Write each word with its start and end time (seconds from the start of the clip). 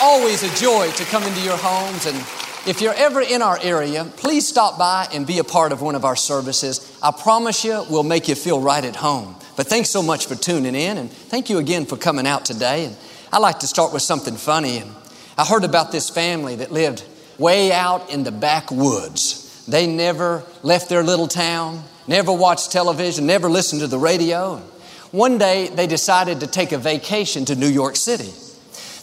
Always 0.00 0.44
a 0.44 0.54
joy 0.54 0.90
to 0.92 1.04
come 1.06 1.24
into 1.24 1.40
your 1.40 1.56
homes. 1.56 2.06
And 2.06 2.16
if 2.68 2.80
you're 2.80 2.94
ever 2.94 3.20
in 3.20 3.42
our 3.42 3.58
area, 3.60 4.04
please 4.04 4.46
stop 4.46 4.78
by 4.78 5.08
and 5.12 5.26
be 5.26 5.38
a 5.38 5.44
part 5.44 5.72
of 5.72 5.82
one 5.82 5.96
of 5.96 6.04
our 6.04 6.14
services. 6.14 6.96
I 7.02 7.10
promise 7.10 7.64
you, 7.64 7.84
we'll 7.90 8.04
make 8.04 8.28
you 8.28 8.36
feel 8.36 8.60
right 8.60 8.84
at 8.84 8.94
home. 8.94 9.34
But 9.56 9.66
thanks 9.66 9.90
so 9.90 10.00
much 10.00 10.26
for 10.26 10.36
tuning 10.36 10.76
in, 10.76 10.98
and 10.98 11.10
thank 11.10 11.50
you 11.50 11.58
again 11.58 11.84
for 11.84 11.96
coming 11.96 12.28
out 12.28 12.44
today. 12.44 12.84
And 12.84 12.96
I'd 13.32 13.38
like 13.38 13.58
to 13.60 13.66
start 13.66 13.92
with 13.92 14.02
something 14.02 14.36
funny. 14.36 14.78
And 14.78 14.92
I 15.36 15.44
heard 15.44 15.64
about 15.64 15.90
this 15.90 16.08
family 16.08 16.54
that 16.56 16.70
lived 16.70 17.02
way 17.36 17.72
out 17.72 18.08
in 18.08 18.22
the 18.22 18.30
backwoods. 18.30 19.64
They 19.66 19.88
never 19.88 20.44
left 20.62 20.88
their 20.88 21.02
little 21.02 21.26
town, 21.26 21.82
never 22.06 22.32
watched 22.32 22.70
television, 22.70 23.26
never 23.26 23.50
listened 23.50 23.80
to 23.80 23.88
the 23.88 23.98
radio. 23.98 24.58
One 25.10 25.38
day, 25.38 25.68
they 25.68 25.88
decided 25.88 26.38
to 26.40 26.46
take 26.46 26.70
a 26.70 26.78
vacation 26.78 27.44
to 27.46 27.56
New 27.56 27.66
York 27.66 27.96
City. 27.96 28.30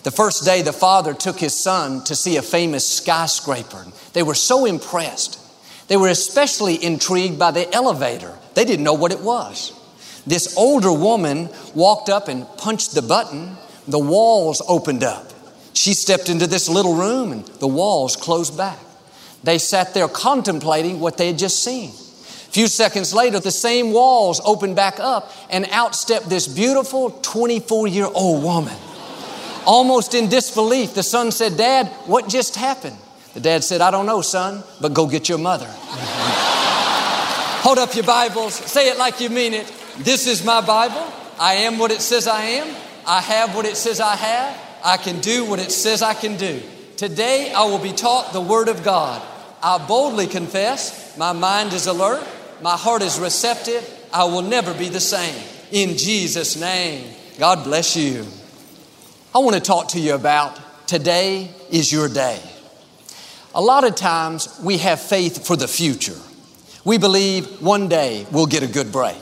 The 0.05 0.11
first 0.11 0.45
day, 0.45 0.61
the 0.61 0.71
father 0.71 1.15
took 1.15 1.39
his 1.39 1.59
son 1.59 2.03
to 2.03 2.15
see 2.15 2.37
a 2.37 2.43
famous 2.43 2.87
skyscraper. 2.87 3.87
They 4.13 4.21
were 4.21 4.35
so 4.35 4.65
impressed. 4.65 5.39
They 5.87 5.97
were 5.97 6.09
especially 6.09 6.75
intrigued 6.83 7.39
by 7.39 7.49
the 7.49 7.73
elevator. 7.73 8.37
They 8.53 8.65
didn't 8.65 8.85
know 8.85 8.93
what 8.93 9.11
it 9.11 9.21
was. 9.21 9.73
This 10.27 10.55
older 10.55 10.93
woman 10.93 11.49
walked 11.73 12.09
up 12.09 12.27
and 12.27 12.45
punched 12.59 12.93
the 12.93 13.01
button. 13.01 13.57
The 13.87 13.97
walls 13.97 14.61
opened 14.67 15.03
up. 15.03 15.33
She 15.73 15.95
stepped 15.95 16.29
into 16.29 16.45
this 16.45 16.69
little 16.69 16.93
room 16.93 17.31
and 17.31 17.43
the 17.43 17.67
walls 17.67 18.15
closed 18.15 18.55
back. 18.55 18.77
They 19.43 19.57
sat 19.57 19.95
there 19.95 20.07
contemplating 20.07 20.99
what 20.99 21.17
they 21.17 21.27
had 21.27 21.39
just 21.39 21.63
seen. 21.63 21.89
A 21.89 22.51
few 22.51 22.67
seconds 22.67 23.11
later, 23.11 23.39
the 23.39 23.49
same 23.49 23.91
walls 23.91 24.39
opened 24.45 24.75
back 24.75 24.99
up 24.99 25.31
and 25.49 25.65
out 25.71 25.95
stepped 25.95 26.29
this 26.29 26.47
beautiful 26.47 27.09
24 27.09 27.87
year 27.87 28.07
old 28.13 28.43
woman. 28.43 28.77
Almost 29.65 30.13
in 30.13 30.29
disbelief, 30.29 30.93
the 30.93 31.03
son 31.03 31.31
said, 31.31 31.57
Dad, 31.57 31.87
what 32.05 32.29
just 32.29 32.55
happened? 32.55 32.97
The 33.33 33.39
dad 33.39 33.63
said, 33.63 33.81
I 33.81 33.91
don't 33.91 34.05
know, 34.05 34.21
son, 34.21 34.63
but 34.79 34.93
go 34.93 35.07
get 35.07 35.27
your 35.27 35.37
mother. 35.37 35.67
Hold 37.65 37.79
up 37.79 37.95
your 37.95 38.05
Bibles, 38.05 38.53
say 38.53 38.89
it 38.89 38.97
like 38.97 39.19
you 39.19 39.29
mean 39.29 39.53
it. 39.53 39.71
This 39.97 40.27
is 40.27 40.45
my 40.45 40.61
Bible. 40.61 41.05
I 41.39 41.55
am 41.55 41.77
what 41.77 41.91
it 41.91 42.01
says 42.01 42.27
I 42.27 42.41
am. 42.43 42.75
I 43.05 43.21
have 43.21 43.55
what 43.55 43.65
it 43.65 43.75
says 43.75 43.99
I 43.99 44.15
have. 44.15 44.61
I 44.83 44.97
can 44.97 45.19
do 45.19 45.45
what 45.45 45.59
it 45.59 45.71
says 45.71 46.01
I 46.01 46.13
can 46.13 46.37
do. 46.37 46.61
Today 46.95 47.51
I 47.53 47.65
will 47.65 47.79
be 47.79 47.91
taught 47.91 48.31
the 48.33 48.41
Word 48.41 48.69
of 48.69 48.83
God. 48.83 49.21
I 49.61 49.85
boldly 49.85 50.27
confess, 50.27 51.17
my 51.17 51.33
mind 51.33 51.73
is 51.73 51.87
alert, 51.87 52.23
my 52.61 52.77
heart 52.77 53.01
is 53.01 53.19
receptive. 53.19 53.83
I 54.13 54.23
will 54.25 54.43
never 54.43 54.73
be 54.73 54.87
the 54.87 55.01
same. 55.01 55.35
In 55.71 55.97
Jesus' 55.97 56.55
name, 56.55 57.13
God 57.37 57.65
bless 57.65 57.97
you. 57.97 58.25
I 59.35 59.39
want 59.39 59.55
to 59.55 59.61
talk 59.61 59.89
to 59.89 59.99
you 59.99 60.15
about 60.15 60.87
today 60.87 61.51
is 61.69 61.91
your 61.91 62.07
day. 62.07 62.41
A 63.53 63.61
lot 63.61 63.83
of 63.83 63.93
times 63.93 64.57
we 64.63 64.77
have 64.77 65.01
faith 65.01 65.45
for 65.45 65.57
the 65.57 65.67
future. 65.67 66.15
We 66.85 66.97
believe 66.97 67.61
one 67.61 67.89
day 67.89 68.25
we'll 68.31 68.45
get 68.45 68.63
a 68.63 68.67
good 68.67 68.93
break. 68.93 69.21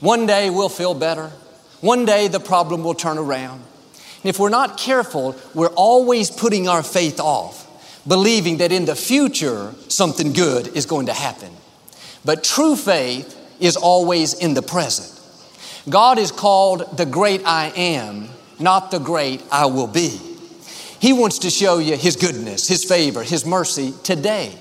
One 0.00 0.24
day 0.24 0.48
we'll 0.48 0.70
feel 0.70 0.94
better. 0.94 1.30
One 1.82 2.06
day 2.06 2.28
the 2.28 2.40
problem 2.40 2.82
will 2.82 2.94
turn 2.94 3.18
around. 3.18 3.60
And 4.22 4.30
if 4.30 4.38
we're 4.38 4.48
not 4.48 4.78
careful, 4.78 5.36
we're 5.52 5.74
always 5.74 6.30
putting 6.30 6.66
our 6.66 6.82
faith 6.82 7.20
off, 7.20 7.68
believing 8.08 8.56
that 8.56 8.72
in 8.72 8.86
the 8.86 8.96
future 8.96 9.74
something 9.88 10.32
good 10.32 10.68
is 10.68 10.86
going 10.86 11.06
to 11.06 11.12
happen. 11.12 11.50
But 12.24 12.42
true 12.42 12.74
faith 12.74 13.38
is 13.60 13.76
always 13.76 14.32
in 14.32 14.54
the 14.54 14.62
present. 14.62 15.10
God 15.90 16.18
is 16.18 16.32
called 16.32 16.96
the 16.96 17.04
great 17.04 17.42
I 17.44 17.70
am 17.76 18.30
not 18.62 18.90
the 18.90 18.98
great 18.98 19.42
I 19.50 19.66
will 19.66 19.86
be. 19.86 20.20
He 21.00 21.12
wants 21.12 21.40
to 21.40 21.50
show 21.50 21.78
you 21.78 21.96
His 21.96 22.16
goodness, 22.16 22.68
His 22.68 22.84
favor, 22.84 23.22
His 23.22 23.44
mercy 23.44 23.92
today. 24.04 24.56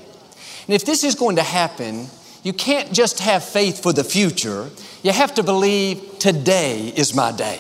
And 0.66 0.76
if 0.76 0.86
this 0.86 1.04
is 1.04 1.16
going 1.16 1.36
to 1.36 1.44
happen, 1.44 2.08
you 2.44 2.54
can't 2.54 2.92
just 2.92 3.20
have 3.20 3.44
faith 3.44 3.84
for 3.84 3.94
the 3.94 4.04
future. 4.04 4.70
You 5.04 5.12
have 5.12 5.36
to 5.36 5.44
believe 5.44 6.18
today 6.20 6.88
is 6.96 7.14
my 7.14 7.32
day. 7.32 7.60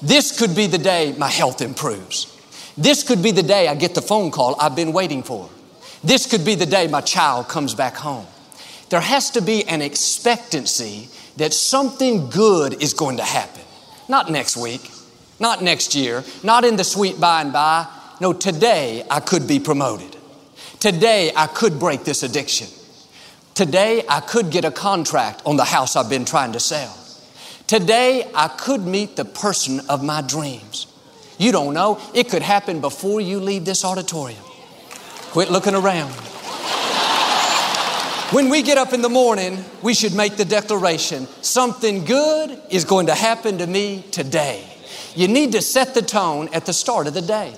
This 0.00 0.38
could 0.38 0.54
be 0.54 0.66
the 0.66 0.78
day 0.78 1.14
my 1.18 1.28
health 1.28 1.60
improves. 1.60 2.32
This 2.76 3.02
could 3.02 3.22
be 3.22 3.30
the 3.30 3.42
day 3.42 3.68
I 3.68 3.74
get 3.74 3.94
the 3.94 4.02
phone 4.02 4.30
call 4.30 4.54
I've 4.60 4.76
been 4.76 4.92
waiting 4.92 5.22
for. 5.22 5.48
This 6.04 6.26
could 6.26 6.44
be 6.44 6.54
the 6.54 6.66
day 6.66 6.86
my 6.86 7.00
child 7.00 7.48
comes 7.48 7.74
back 7.74 7.96
home. 7.96 8.26
There 8.90 9.00
has 9.00 9.30
to 9.32 9.42
be 9.42 9.66
an 9.66 9.82
expectancy 9.82 11.08
that 11.38 11.52
something 11.52 12.30
good 12.30 12.80
is 12.82 12.94
going 12.94 13.16
to 13.16 13.24
happen. 13.24 13.62
Not 14.08 14.30
next 14.30 14.56
week, 14.56 14.90
not 15.38 15.62
next 15.62 15.94
year, 15.94 16.24
not 16.42 16.64
in 16.64 16.76
the 16.76 16.84
sweet 16.84 17.20
by 17.20 17.40
and 17.40 17.52
by. 17.52 17.86
No, 18.20 18.32
today 18.32 19.04
I 19.10 19.20
could 19.20 19.46
be 19.46 19.60
promoted. 19.60 20.16
Today 20.80 21.32
I 21.36 21.46
could 21.46 21.78
break 21.78 22.04
this 22.04 22.22
addiction. 22.22 22.68
Today 23.54 24.04
I 24.08 24.20
could 24.20 24.50
get 24.50 24.64
a 24.64 24.70
contract 24.70 25.42
on 25.46 25.56
the 25.56 25.64
house 25.64 25.96
I've 25.96 26.10
been 26.10 26.24
trying 26.24 26.52
to 26.52 26.60
sell. 26.60 26.96
Today 27.66 28.30
I 28.34 28.48
could 28.48 28.82
meet 28.82 29.16
the 29.16 29.24
person 29.24 29.80
of 29.88 30.04
my 30.04 30.22
dreams. 30.22 30.86
You 31.38 31.52
don't 31.52 31.74
know, 31.74 32.00
it 32.14 32.30
could 32.30 32.42
happen 32.42 32.80
before 32.80 33.20
you 33.20 33.40
leave 33.40 33.64
this 33.64 33.84
auditorium. 33.84 34.42
Quit 35.32 35.50
looking 35.50 35.74
around. 35.74 36.12
When 38.32 38.48
we 38.48 38.62
get 38.62 38.76
up 38.76 38.92
in 38.92 39.02
the 39.02 39.08
morning, 39.08 39.64
we 39.82 39.94
should 39.94 40.14
make 40.14 40.36
the 40.36 40.44
declaration 40.44 41.26
something 41.42 42.04
good 42.04 42.60
is 42.70 42.84
going 42.84 43.06
to 43.06 43.14
happen 43.14 43.58
to 43.58 43.66
me 43.66 44.04
today. 44.10 44.75
You 45.16 45.28
need 45.28 45.52
to 45.52 45.62
set 45.62 45.94
the 45.94 46.02
tone 46.02 46.50
at 46.52 46.66
the 46.66 46.72
start 46.72 47.06
of 47.06 47.14
the 47.14 47.22
day. 47.22 47.54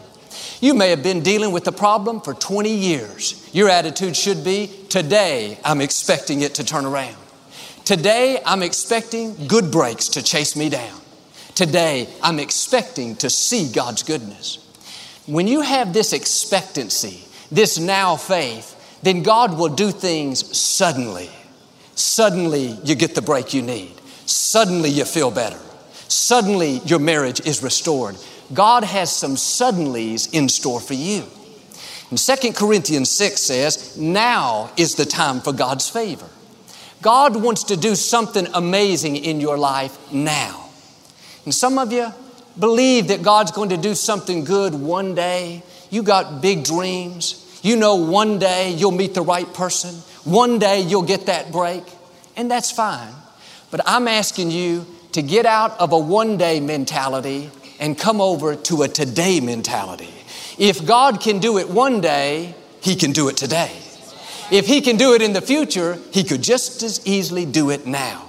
You 0.60 0.74
may 0.74 0.90
have 0.90 1.02
been 1.02 1.22
dealing 1.22 1.52
with 1.52 1.64
the 1.64 1.72
problem 1.72 2.20
for 2.20 2.32
20 2.32 2.70
years. 2.70 3.48
Your 3.52 3.68
attitude 3.68 4.16
should 4.16 4.44
be 4.44 4.70
today, 4.88 5.58
I'm 5.64 5.80
expecting 5.80 6.42
it 6.42 6.54
to 6.54 6.64
turn 6.64 6.84
around. 6.84 7.16
Today, 7.84 8.40
I'm 8.44 8.62
expecting 8.62 9.46
good 9.46 9.72
breaks 9.72 10.08
to 10.10 10.22
chase 10.22 10.54
me 10.54 10.68
down. 10.68 11.00
Today, 11.54 12.08
I'm 12.22 12.38
expecting 12.38 13.16
to 13.16 13.30
see 13.30 13.72
God's 13.72 14.02
goodness. 14.02 14.64
When 15.26 15.48
you 15.48 15.62
have 15.62 15.92
this 15.92 16.12
expectancy, 16.12 17.24
this 17.50 17.78
now 17.78 18.16
faith, 18.16 19.00
then 19.02 19.22
God 19.22 19.58
will 19.58 19.68
do 19.68 19.90
things 19.90 20.56
suddenly. 20.56 21.30
Suddenly, 21.94 22.78
you 22.84 22.94
get 22.94 23.14
the 23.14 23.22
break 23.22 23.54
you 23.54 23.62
need. 23.62 23.94
Suddenly, 24.26 24.90
you 24.90 25.04
feel 25.04 25.30
better. 25.30 25.58
Suddenly, 26.08 26.78
your 26.84 26.98
marriage 26.98 27.40
is 27.46 27.62
restored. 27.62 28.16
God 28.52 28.82
has 28.82 29.14
some 29.14 29.36
suddenlies 29.36 30.32
in 30.32 30.48
store 30.48 30.80
for 30.80 30.94
you. 30.94 31.24
And 32.10 32.18
2 32.18 32.52
Corinthians 32.54 33.10
6 33.10 33.40
says, 33.40 33.98
Now 33.98 34.70
is 34.76 34.94
the 34.94 35.04
time 35.04 35.40
for 35.40 35.52
God's 35.52 35.88
favor. 35.90 36.26
God 37.02 37.36
wants 37.36 37.64
to 37.64 37.76
do 37.76 37.94
something 37.94 38.46
amazing 38.54 39.16
in 39.16 39.40
your 39.40 39.58
life 39.58 40.12
now. 40.12 40.70
And 41.44 41.54
some 41.54 41.78
of 41.78 41.92
you 41.92 42.08
believe 42.58 43.08
that 43.08 43.22
God's 43.22 43.52
going 43.52 43.68
to 43.68 43.76
do 43.76 43.94
something 43.94 44.44
good 44.44 44.74
one 44.74 45.14
day. 45.14 45.62
You 45.90 46.02
got 46.02 46.42
big 46.42 46.64
dreams. 46.64 47.60
You 47.62 47.76
know 47.76 47.96
one 47.96 48.38
day 48.38 48.72
you'll 48.72 48.90
meet 48.90 49.14
the 49.14 49.22
right 49.22 49.52
person. 49.54 49.94
One 50.24 50.58
day 50.58 50.80
you'll 50.80 51.02
get 51.02 51.26
that 51.26 51.52
break. 51.52 51.84
And 52.36 52.50
that's 52.50 52.70
fine. 52.70 53.12
But 53.70 53.82
I'm 53.86 54.08
asking 54.08 54.50
you 54.50 54.86
to 55.12 55.22
get 55.22 55.46
out 55.46 55.78
of 55.80 55.92
a 55.92 55.98
one 55.98 56.36
day 56.36 56.60
mentality 56.60 57.50
and 57.78 57.96
come 57.98 58.20
over 58.20 58.56
to 58.56 58.82
a 58.82 58.88
today 58.88 59.40
mentality. 59.40 60.12
If 60.58 60.84
God 60.84 61.20
can 61.20 61.38
do 61.38 61.58
it 61.58 61.68
one 61.68 62.00
day, 62.00 62.54
He 62.80 62.96
can 62.96 63.12
do 63.12 63.28
it 63.28 63.36
today. 63.36 63.70
If 64.50 64.66
He 64.66 64.80
can 64.80 64.96
do 64.96 65.14
it 65.14 65.22
in 65.22 65.32
the 65.32 65.40
future, 65.40 65.98
He 66.12 66.24
could 66.24 66.42
just 66.42 66.82
as 66.82 67.06
easily 67.06 67.46
do 67.46 67.70
it 67.70 67.86
now. 67.86 68.28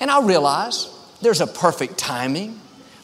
And 0.00 0.10
I 0.10 0.22
realize 0.22 0.88
there's 1.20 1.40
a 1.40 1.46
perfect 1.46 1.98
timing. 1.98 2.58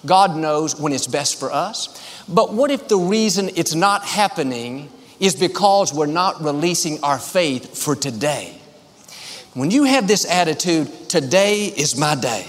God 0.06 0.37
knows 0.37 0.79
when 0.79 0.93
it's 0.93 1.06
best 1.06 1.38
for 1.38 1.53
us. 1.53 2.25
But 2.29 2.53
what 2.53 2.70
if 2.70 2.88
the 2.88 2.97
reason 2.97 3.50
it's 3.56 3.75
not 3.75 4.05
happening 4.05 4.88
is 5.20 5.35
because 5.35 5.93
we're 5.93 6.06
not 6.06 6.43
releasing 6.43 7.03
our 7.03 7.19
faith 7.19 7.76
for 7.76 7.94
today? 7.94 8.58
When 9.55 9.70
you 9.70 9.85
have 9.85 10.06
this 10.06 10.31
attitude, 10.31 11.08
today 11.08 11.67
is 11.67 11.97
my 11.97 12.14
day. 12.14 12.47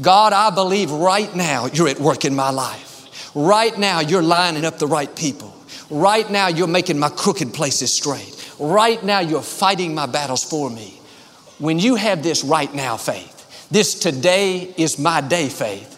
God, 0.00 0.32
I 0.32 0.50
believe 0.50 0.90
right 0.90 1.34
now 1.34 1.66
you're 1.66 1.88
at 1.88 1.98
work 1.98 2.24
in 2.24 2.34
my 2.34 2.50
life. 2.50 2.86
Right 3.34 3.76
now, 3.78 4.00
you're 4.00 4.22
lining 4.22 4.64
up 4.64 4.78
the 4.78 4.86
right 4.86 5.14
people. 5.14 5.54
Right 5.90 6.28
now, 6.30 6.48
you're 6.48 6.66
making 6.66 6.98
my 6.98 7.10
crooked 7.10 7.52
places 7.52 7.92
straight. 7.92 8.32
Right 8.58 9.04
now, 9.04 9.20
you're 9.20 9.42
fighting 9.42 9.94
my 9.94 10.06
battles 10.06 10.42
for 10.42 10.70
me. 10.70 10.98
When 11.58 11.78
you 11.78 11.96
have 11.96 12.22
this 12.22 12.42
right 12.42 12.72
now 12.74 12.96
faith, 12.96 13.68
this 13.70 13.94
today 13.94 14.74
is 14.78 14.98
my 14.98 15.20
day 15.20 15.50
faith, 15.50 15.92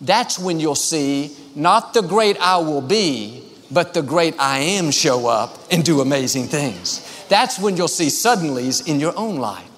that's 0.00 0.40
when 0.40 0.58
you'll 0.58 0.74
see 0.74 1.36
not 1.54 1.94
the 1.94 2.02
great 2.02 2.36
I 2.40 2.58
will 2.58 2.80
be, 2.80 3.44
but 3.70 3.94
the 3.94 4.02
great 4.02 4.34
I 4.40 4.58
am 4.58 4.90
show 4.90 5.28
up 5.28 5.56
and 5.70 5.84
do 5.84 6.00
amazing 6.00 6.46
things. 6.46 7.26
That's 7.28 7.60
when 7.60 7.76
you'll 7.76 7.86
see 7.86 8.08
suddenlies 8.08 8.88
in 8.88 8.98
your 8.98 9.16
own 9.16 9.36
life. 9.36 9.68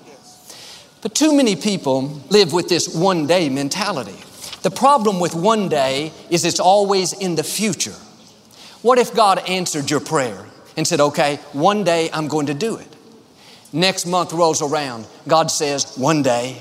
But 1.05 1.15
too 1.15 1.37
many 1.37 1.55
people 1.55 2.23
live 2.31 2.55
with 2.55 2.71
this 2.71 2.97
one 2.97 3.27
day 3.27 3.51
mentality. 3.51 4.17
The 4.63 4.71
problem 4.71 5.21
with 5.21 5.35
one 5.35 5.69
day 5.69 6.15
is 6.31 6.47
it's 6.47 6.59
always 6.59 7.13
in 7.13 7.35
the 7.35 7.45
future. 7.45 7.95
What 8.81 8.99
if 8.99 9.15
God 9.15 9.39
answered 9.47 9.91
your 9.91 10.01
prayer 10.01 10.47
and 10.79 10.87
said, 10.87 11.01
okay, 11.01 11.37
one 11.53 11.85
day 11.85 12.09
I'm 12.11 12.27
going 12.27 12.47
to 12.47 12.55
do 12.55 12.77
it? 12.77 12.89
Next 13.71 14.07
month 14.07 14.33
rolls 14.33 14.63
around, 14.63 15.07
God 15.29 15.51
says, 15.51 15.95
one 15.99 16.23
day. 16.23 16.57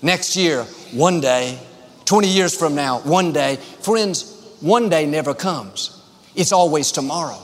Next 0.00 0.36
year, 0.36 0.62
one 0.94 1.20
day. 1.20 1.60
20 2.06 2.28
years 2.28 2.56
from 2.56 2.74
now, 2.74 3.00
one 3.00 3.34
day. 3.34 3.56
Friends, 3.56 4.56
one 4.62 4.88
day 4.88 5.04
never 5.04 5.34
comes. 5.34 6.02
It's 6.34 6.50
always 6.50 6.92
tomorrow. 6.92 7.42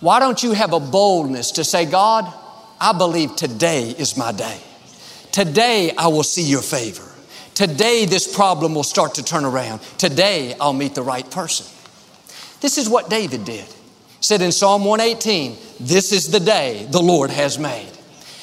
Why 0.00 0.20
don't 0.20 0.42
you 0.42 0.52
have 0.52 0.74
a 0.74 0.80
boldness 0.80 1.52
to 1.52 1.64
say, 1.64 1.86
God, 1.86 2.30
I 2.78 2.92
believe 2.92 3.36
today 3.36 3.88
is 3.88 4.18
my 4.18 4.32
day. 4.32 4.60
Today 5.36 5.92
I 5.98 6.06
will 6.06 6.22
see 6.22 6.44
your 6.44 6.62
favor. 6.62 7.06
Today 7.52 8.06
this 8.06 8.34
problem 8.34 8.74
will 8.74 8.82
start 8.82 9.16
to 9.16 9.22
turn 9.22 9.44
around. 9.44 9.82
Today 9.98 10.56
I'll 10.58 10.72
meet 10.72 10.94
the 10.94 11.02
right 11.02 11.30
person. 11.30 11.66
This 12.62 12.78
is 12.78 12.88
what 12.88 13.10
David 13.10 13.44
did. 13.44 13.66
He 13.66 14.22
said 14.22 14.40
in 14.40 14.50
Psalm 14.50 14.86
118, 14.86 15.58
This 15.78 16.10
is 16.10 16.30
the 16.30 16.40
day 16.40 16.88
the 16.90 17.02
Lord 17.02 17.28
has 17.28 17.58
made. 17.58 17.90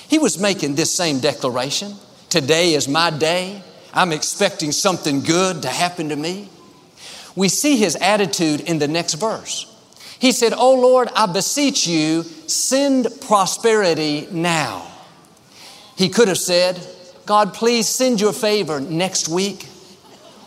He 0.08 0.20
was 0.20 0.38
making 0.38 0.76
this 0.76 0.94
same 0.94 1.20
declaration. 1.20 1.96
Today 2.30 2.76
is 2.76 2.88
my 2.88 3.10
day. 3.10 3.64
I'm 3.92 4.12
expecting 4.12 4.72
something 4.72 5.22
good 5.22 5.64
to 5.64 5.70
happen 5.70 6.10
to 6.10 6.16
me. 6.16 6.48
We 7.36 7.50
see 7.50 7.76
his 7.76 7.96
attitude 7.96 8.62
in 8.62 8.78
the 8.78 8.88
next 8.88 9.16
verse. 9.16 9.66
He 10.20 10.32
said, 10.32 10.54
Oh 10.56 10.76
Lord, 10.76 11.10
I 11.16 11.26
beseech 11.26 11.88
you, 11.88 12.22
send 12.22 13.08
prosperity 13.20 14.28
now. 14.30 14.93
He 15.96 16.10
could 16.10 16.28
have 16.28 16.38
said, 16.38 16.80
God, 17.26 17.54
please 17.54 17.88
send 17.88 18.20
your 18.20 18.34
favor 18.34 18.80
next 18.80 19.30
week 19.30 19.68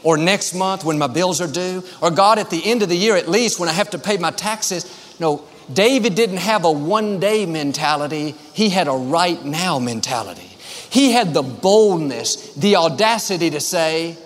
or 0.02 0.16
next 0.16 0.54
month 0.54 0.84
when 0.84 0.98
my 0.98 1.06
bills 1.06 1.40
are 1.40 1.50
due, 1.50 1.82
or 2.00 2.10
God, 2.10 2.38
at 2.38 2.50
the 2.50 2.64
end 2.64 2.82
of 2.82 2.88
the 2.88 2.96
year 2.96 3.16
at 3.16 3.28
least 3.28 3.58
when 3.58 3.69
I 3.69 3.72
have 3.72 3.90
to 3.90 3.98
pay 3.98 4.16
my 4.19 4.31
taxes. 4.31 5.16
No, 5.19 5.44
David 5.72 6.14
didn't 6.14 6.37
have 6.37 6.64
a 6.64 6.70
one 6.70 7.19
day 7.19 7.46
mentality, 7.46 8.34
he 8.52 8.69
had 8.69 8.88
a 8.88 8.93
right 8.93 9.43
now 9.44 9.78
mentality. 9.78 10.56
He 10.90 11.12
had 11.12 11.34
the 11.34 11.43
boldness, 11.43 12.54
the 12.54 12.76
audacity 12.76 13.50
to 13.50 13.60
say, 13.60 14.16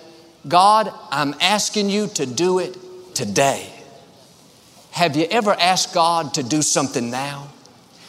God, 0.47 0.93
I'm 1.09 1.35
asking 1.41 1.89
you 1.89 2.07
to 2.09 2.25
do 2.25 2.59
it 2.59 2.77
today. 3.15 3.67
Have 4.91 5.15
you 5.15 5.25
ever 5.31 5.53
asked 5.53 5.93
God 5.93 6.35
to 6.35 6.43
do 6.43 6.61
something 6.61 7.09
now? 7.09 7.49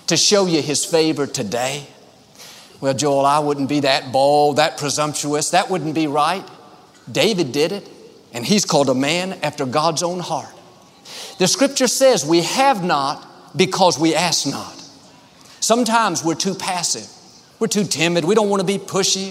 To 0.09 0.17
show 0.17 0.47
you 0.47 0.61
His 0.61 0.85
favor 0.85 1.27
today? 1.27 1.87
Well, 2.83 2.95
Joel, 2.95 3.25
I 3.25 3.39
wouldn't 3.39 3.69
be 3.69 3.79
that 3.81 4.11
bold, 4.11 4.57
that 4.57 4.77
presumptuous. 4.77 5.51
That 5.51 5.71
wouldn't 5.71 5.95
be 5.95 6.09
right. 6.09 6.45
David 7.11 7.53
did 7.53 7.71
it, 7.71 7.89
and 8.33 8.45
he's 8.45 8.65
called 8.65 8.91
a 8.91 8.95
man 8.95 9.39
after 9.45 9.65
God's 9.65 10.03
own 10.03 10.19
heart. 10.19 10.53
The 11.39 11.47
scripture 11.47 11.87
says 11.87 12.27
we 12.27 12.43
have 12.43 12.83
not 12.83 13.57
because 13.57 14.01
we 14.01 14.17
ask 14.17 14.49
not. 14.49 14.75
Sometimes 15.61 16.25
we're 16.25 16.35
too 16.35 16.57
passive. 16.57 17.07
We're 17.61 17.69
too 17.69 17.85
timid. 17.85 18.25
We 18.25 18.35
don't 18.35 18.49
want 18.49 18.63
to 18.63 18.67
be 18.67 18.79
pushy. 18.79 19.31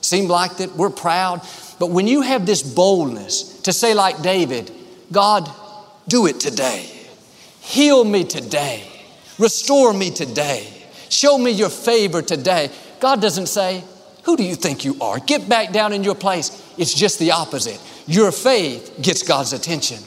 Seem 0.00 0.28
like 0.28 0.58
that 0.58 0.76
we're 0.76 0.88
proud. 0.88 1.40
But 1.80 1.90
when 1.90 2.06
you 2.06 2.20
have 2.20 2.46
this 2.46 2.62
boldness 2.62 3.62
to 3.62 3.72
say, 3.72 3.94
like 3.94 4.22
David, 4.22 4.70
God, 5.10 5.50
do 6.06 6.26
it 6.26 6.38
today. 6.38 6.88
Heal 7.62 8.04
me 8.04 8.22
today. 8.22 8.86
Restore 9.40 9.92
me 9.92 10.12
today. 10.12 10.68
Show 11.08 11.36
me 11.36 11.50
your 11.50 11.68
favor 11.68 12.22
today. 12.22 12.70
God 13.02 13.20
doesn't 13.20 13.48
say, 13.48 13.84
Who 14.22 14.38
do 14.38 14.44
you 14.44 14.54
think 14.54 14.84
you 14.84 14.96
are? 15.02 15.18
Get 15.18 15.46
back 15.46 15.72
down 15.72 15.92
in 15.92 16.02
your 16.02 16.14
place. 16.14 16.72
It's 16.78 16.94
just 16.94 17.18
the 17.18 17.32
opposite. 17.32 17.78
Your 18.06 18.32
faith 18.32 18.98
gets 19.02 19.22
God's 19.22 19.52
attention. 19.52 19.98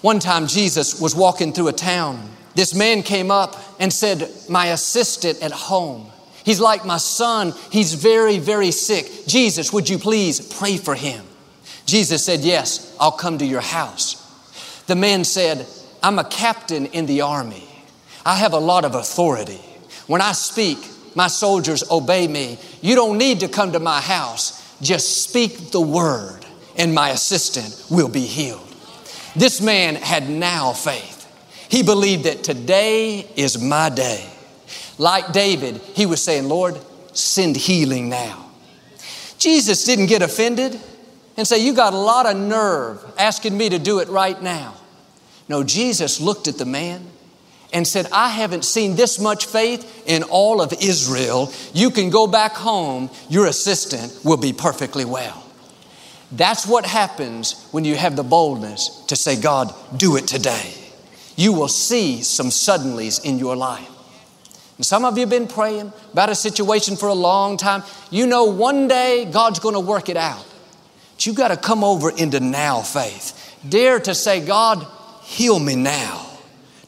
One 0.00 0.20
time, 0.20 0.46
Jesus 0.46 0.98
was 0.98 1.14
walking 1.14 1.52
through 1.52 1.68
a 1.68 1.72
town. 1.74 2.30
This 2.54 2.74
man 2.74 3.02
came 3.02 3.30
up 3.30 3.56
and 3.78 3.92
said, 3.92 4.30
My 4.48 4.66
assistant 4.68 5.42
at 5.42 5.52
home 5.52 6.10
He's 6.44 6.60
like 6.60 6.84
my 6.84 6.96
son. 6.96 7.52
He's 7.70 7.94
very, 7.94 8.38
very 8.38 8.70
sick. 8.70 9.26
Jesus, 9.26 9.72
would 9.72 9.88
you 9.88 9.98
please 9.98 10.40
pray 10.40 10.76
for 10.76 10.94
him? 10.94 11.24
Jesus 11.86 12.24
said, 12.24 12.40
Yes, 12.40 12.96
I'll 12.98 13.12
come 13.12 13.38
to 13.38 13.46
your 13.46 13.60
house. 13.60 14.16
The 14.86 14.96
man 14.96 15.24
said, 15.24 15.66
I'm 16.02 16.18
a 16.18 16.24
captain 16.24 16.86
in 16.86 17.06
the 17.06 17.20
army. 17.20 17.68
I 18.24 18.36
have 18.36 18.52
a 18.52 18.58
lot 18.58 18.84
of 18.84 18.94
authority. 18.94 19.60
When 20.06 20.20
I 20.20 20.32
speak, 20.32 20.78
my 21.14 21.26
soldiers 21.26 21.88
obey 21.90 22.28
me. 22.28 22.58
You 22.80 22.94
don't 22.94 23.18
need 23.18 23.40
to 23.40 23.48
come 23.48 23.72
to 23.72 23.80
my 23.80 24.00
house. 24.00 24.56
Just 24.80 25.22
speak 25.22 25.70
the 25.70 25.80
word, 25.80 26.44
and 26.76 26.94
my 26.94 27.10
assistant 27.10 27.84
will 27.90 28.08
be 28.08 28.26
healed. 28.26 28.66
This 29.36 29.60
man 29.60 29.94
had 29.94 30.28
now 30.28 30.72
faith. 30.72 31.26
He 31.68 31.82
believed 31.82 32.24
that 32.24 32.42
today 32.42 33.20
is 33.36 33.60
my 33.62 33.90
day. 33.90 34.28
Like 34.98 35.32
David, 35.32 35.76
he 35.76 36.06
was 36.06 36.22
saying, 36.22 36.48
Lord, 36.48 36.78
send 37.12 37.56
healing 37.56 38.08
now. 38.08 38.50
Jesus 39.38 39.84
didn't 39.84 40.06
get 40.06 40.20
offended 40.20 40.78
and 41.36 41.46
say, 41.46 41.64
You 41.64 41.74
got 41.74 41.94
a 41.94 41.98
lot 41.98 42.26
of 42.26 42.36
nerve 42.36 43.04
asking 43.18 43.56
me 43.56 43.68
to 43.70 43.78
do 43.78 44.00
it 44.00 44.08
right 44.08 44.40
now. 44.42 44.74
No, 45.48 45.64
Jesus 45.64 46.20
looked 46.20 46.48
at 46.48 46.58
the 46.58 46.66
man 46.66 47.06
and 47.72 47.86
said, 47.86 48.06
I 48.12 48.28
haven't 48.28 48.64
seen 48.64 48.96
this 48.96 49.18
much 49.18 49.46
faith 49.46 50.04
in 50.06 50.22
all 50.24 50.60
of 50.60 50.72
Israel. 50.80 51.52
You 51.72 51.90
can 51.90 52.10
go 52.10 52.26
back 52.26 52.52
home, 52.52 53.10
your 53.28 53.46
assistant 53.46 54.24
will 54.24 54.36
be 54.36 54.52
perfectly 54.52 55.04
well. 55.04 55.44
That's 56.32 56.66
what 56.66 56.86
happens 56.86 57.66
when 57.72 57.84
you 57.84 57.96
have 57.96 58.16
the 58.16 58.22
boldness 58.22 59.04
to 59.06 59.16
say, 59.16 59.40
God, 59.40 59.74
do 59.96 60.16
it 60.16 60.26
today. 60.26 60.74
You 61.36 61.52
will 61.52 61.68
see 61.68 62.22
some 62.22 62.48
suddenlies 62.48 63.24
in 63.24 63.38
your 63.38 63.56
life. 63.56 63.88
And 64.76 64.86
some 64.86 65.04
of 65.04 65.16
you 65.16 65.22
have 65.22 65.30
been 65.30 65.48
praying 65.48 65.92
about 66.12 66.30
a 66.30 66.34
situation 66.34 66.96
for 66.96 67.08
a 67.08 67.14
long 67.14 67.56
time. 67.56 67.82
You 68.10 68.26
know 68.26 68.44
one 68.44 68.88
day 68.88 69.28
God's 69.30 69.58
going 69.58 69.74
to 69.74 69.80
work 69.80 70.08
it 70.08 70.16
out. 70.16 70.46
But 71.16 71.26
you've 71.26 71.36
got 71.36 71.48
to 71.48 71.56
come 71.56 71.84
over 71.84 72.10
into 72.10 72.40
now 72.40 72.80
faith. 72.80 73.58
Dare 73.68 74.00
to 74.00 74.14
say, 74.14 74.44
God, 74.44 74.86
heal 75.22 75.58
me 75.58 75.76
now. 75.76 76.29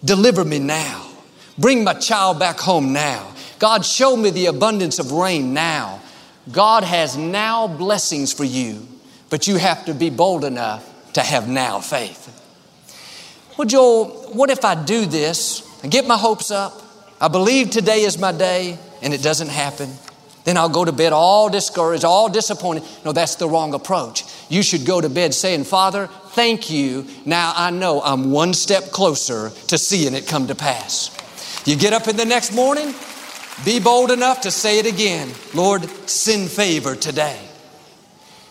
Deliver 0.04 0.44
me 0.44 0.58
now. 0.58 1.08
Bring 1.58 1.84
my 1.84 1.94
child 1.94 2.38
back 2.38 2.58
home 2.58 2.92
now. 2.92 3.32
God, 3.58 3.84
show 3.84 4.16
me 4.16 4.30
the 4.30 4.46
abundance 4.46 4.98
of 4.98 5.12
rain 5.12 5.54
now. 5.54 6.00
God 6.50 6.82
has 6.82 7.16
now 7.16 7.68
blessings 7.68 8.32
for 8.32 8.44
you, 8.44 8.86
but 9.30 9.46
you 9.46 9.56
have 9.56 9.84
to 9.84 9.94
be 9.94 10.10
bold 10.10 10.44
enough 10.44 10.88
to 11.12 11.20
have 11.20 11.48
now 11.48 11.78
faith. 11.78 12.28
Well, 13.56 13.68
Joel, 13.68 14.06
what 14.32 14.50
if 14.50 14.64
I 14.64 14.74
do 14.82 15.06
this 15.06 15.68
and 15.82 15.92
get 15.92 16.06
my 16.06 16.16
hopes 16.16 16.50
up? 16.50 16.82
I 17.20 17.28
believe 17.28 17.70
today 17.70 18.02
is 18.02 18.18
my 18.18 18.32
day 18.32 18.78
and 19.02 19.14
it 19.14 19.22
doesn't 19.22 19.50
happen. 19.50 19.92
Then 20.44 20.56
I'll 20.56 20.68
go 20.68 20.84
to 20.84 20.90
bed 20.90 21.12
all 21.12 21.48
discouraged, 21.48 22.04
all 22.04 22.28
disappointed. 22.28 22.82
No, 23.04 23.12
that's 23.12 23.36
the 23.36 23.48
wrong 23.48 23.74
approach. 23.74 24.24
You 24.48 24.62
should 24.62 24.84
go 24.84 25.00
to 25.00 25.08
bed 25.08 25.34
saying, 25.34 25.64
Father, 25.64 26.08
thank 26.34 26.70
you. 26.70 27.06
Now 27.24 27.52
I 27.56 27.70
know 27.70 28.02
I'm 28.02 28.30
one 28.30 28.54
step 28.54 28.90
closer 28.90 29.50
to 29.68 29.78
seeing 29.78 30.14
it 30.14 30.26
come 30.26 30.46
to 30.48 30.54
pass. 30.54 31.10
You 31.66 31.76
get 31.76 31.92
up 31.92 32.08
in 32.08 32.16
the 32.16 32.24
next 32.24 32.52
morning, 32.52 32.94
be 33.64 33.78
bold 33.78 34.10
enough 34.10 34.40
to 34.42 34.50
say 34.50 34.78
it 34.78 34.86
again 34.86 35.32
Lord, 35.54 35.84
send 36.08 36.50
favor 36.50 36.96
today. 36.96 37.38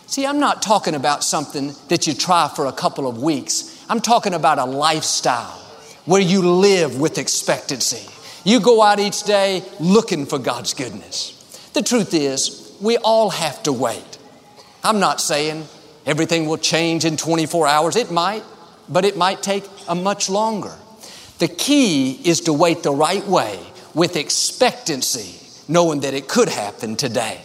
See, 0.06 0.26
I'm 0.26 0.40
not 0.40 0.60
talking 0.60 0.94
about 0.94 1.24
something 1.24 1.72
that 1.88 2.06
you 2.06 2.14
try 2.14 2.48
for 2.54 2.66
a 2.66 2.72
couple 2.72 3.06
of 3.06 3.22
weeks. 3.22 3.84
I'm 3.88 4.00
talking 4.00 4.34
about 4.34 4.58
a 4.58 4.64
lifestyle 4.64 5.58
where 6.04 6.20
you 6.20 6.42
live 6.42 7.00
with 7.00 7.18
expectancy. 7.18 8.08
You 8.44 8.60
go 8.60 8.82
out 8.82 9.00
each 9.00 9.22
day 9.22 9.62
looking 9.80 10.26
for 10.26 10.38
God's 10.38 10.74
goodness. 10.74 11.70
The 11.72 11.82
truth 11.82 12.12
is, 12.12 12.76
we 12.80 12.98
all 12.98 13.30
have 13.30 13.62
to 13.62 13.72
wait. 13.72 14.18
I'm 14.84 15.00
not 15.00 15.20
saying 15.20 15.66
everything 16.06 16.46
will 16.46 16.58
change 16.58 17.04
in 17.04 17.16
24 17.16 17.66
hours. 17.66 17.96
It 17.96 18.10
might, 18.10 18.44
but 18.88 19.04
it 19.04 19.16
might 19.16 19.42
take 19.42 19.64
a 19.88 19.94
much 19.94 20.28
longer. 20.28 20.74
The 21.38 21.48
key 21.48 22.12
is 22.24 22.42
to 22.42 22.52
wait 22.52 22.82
the 22.82 22.92
right 22.92 23.26
way 23.26 23.58
with 23.94 24.16
expectancy, 24.16 25.40
knowing 25.68 26.00
that 26.00 26.14
it 26.14 26.28
could 26.28 26.48
happen 26.48 26.96
today. 26.96 27.40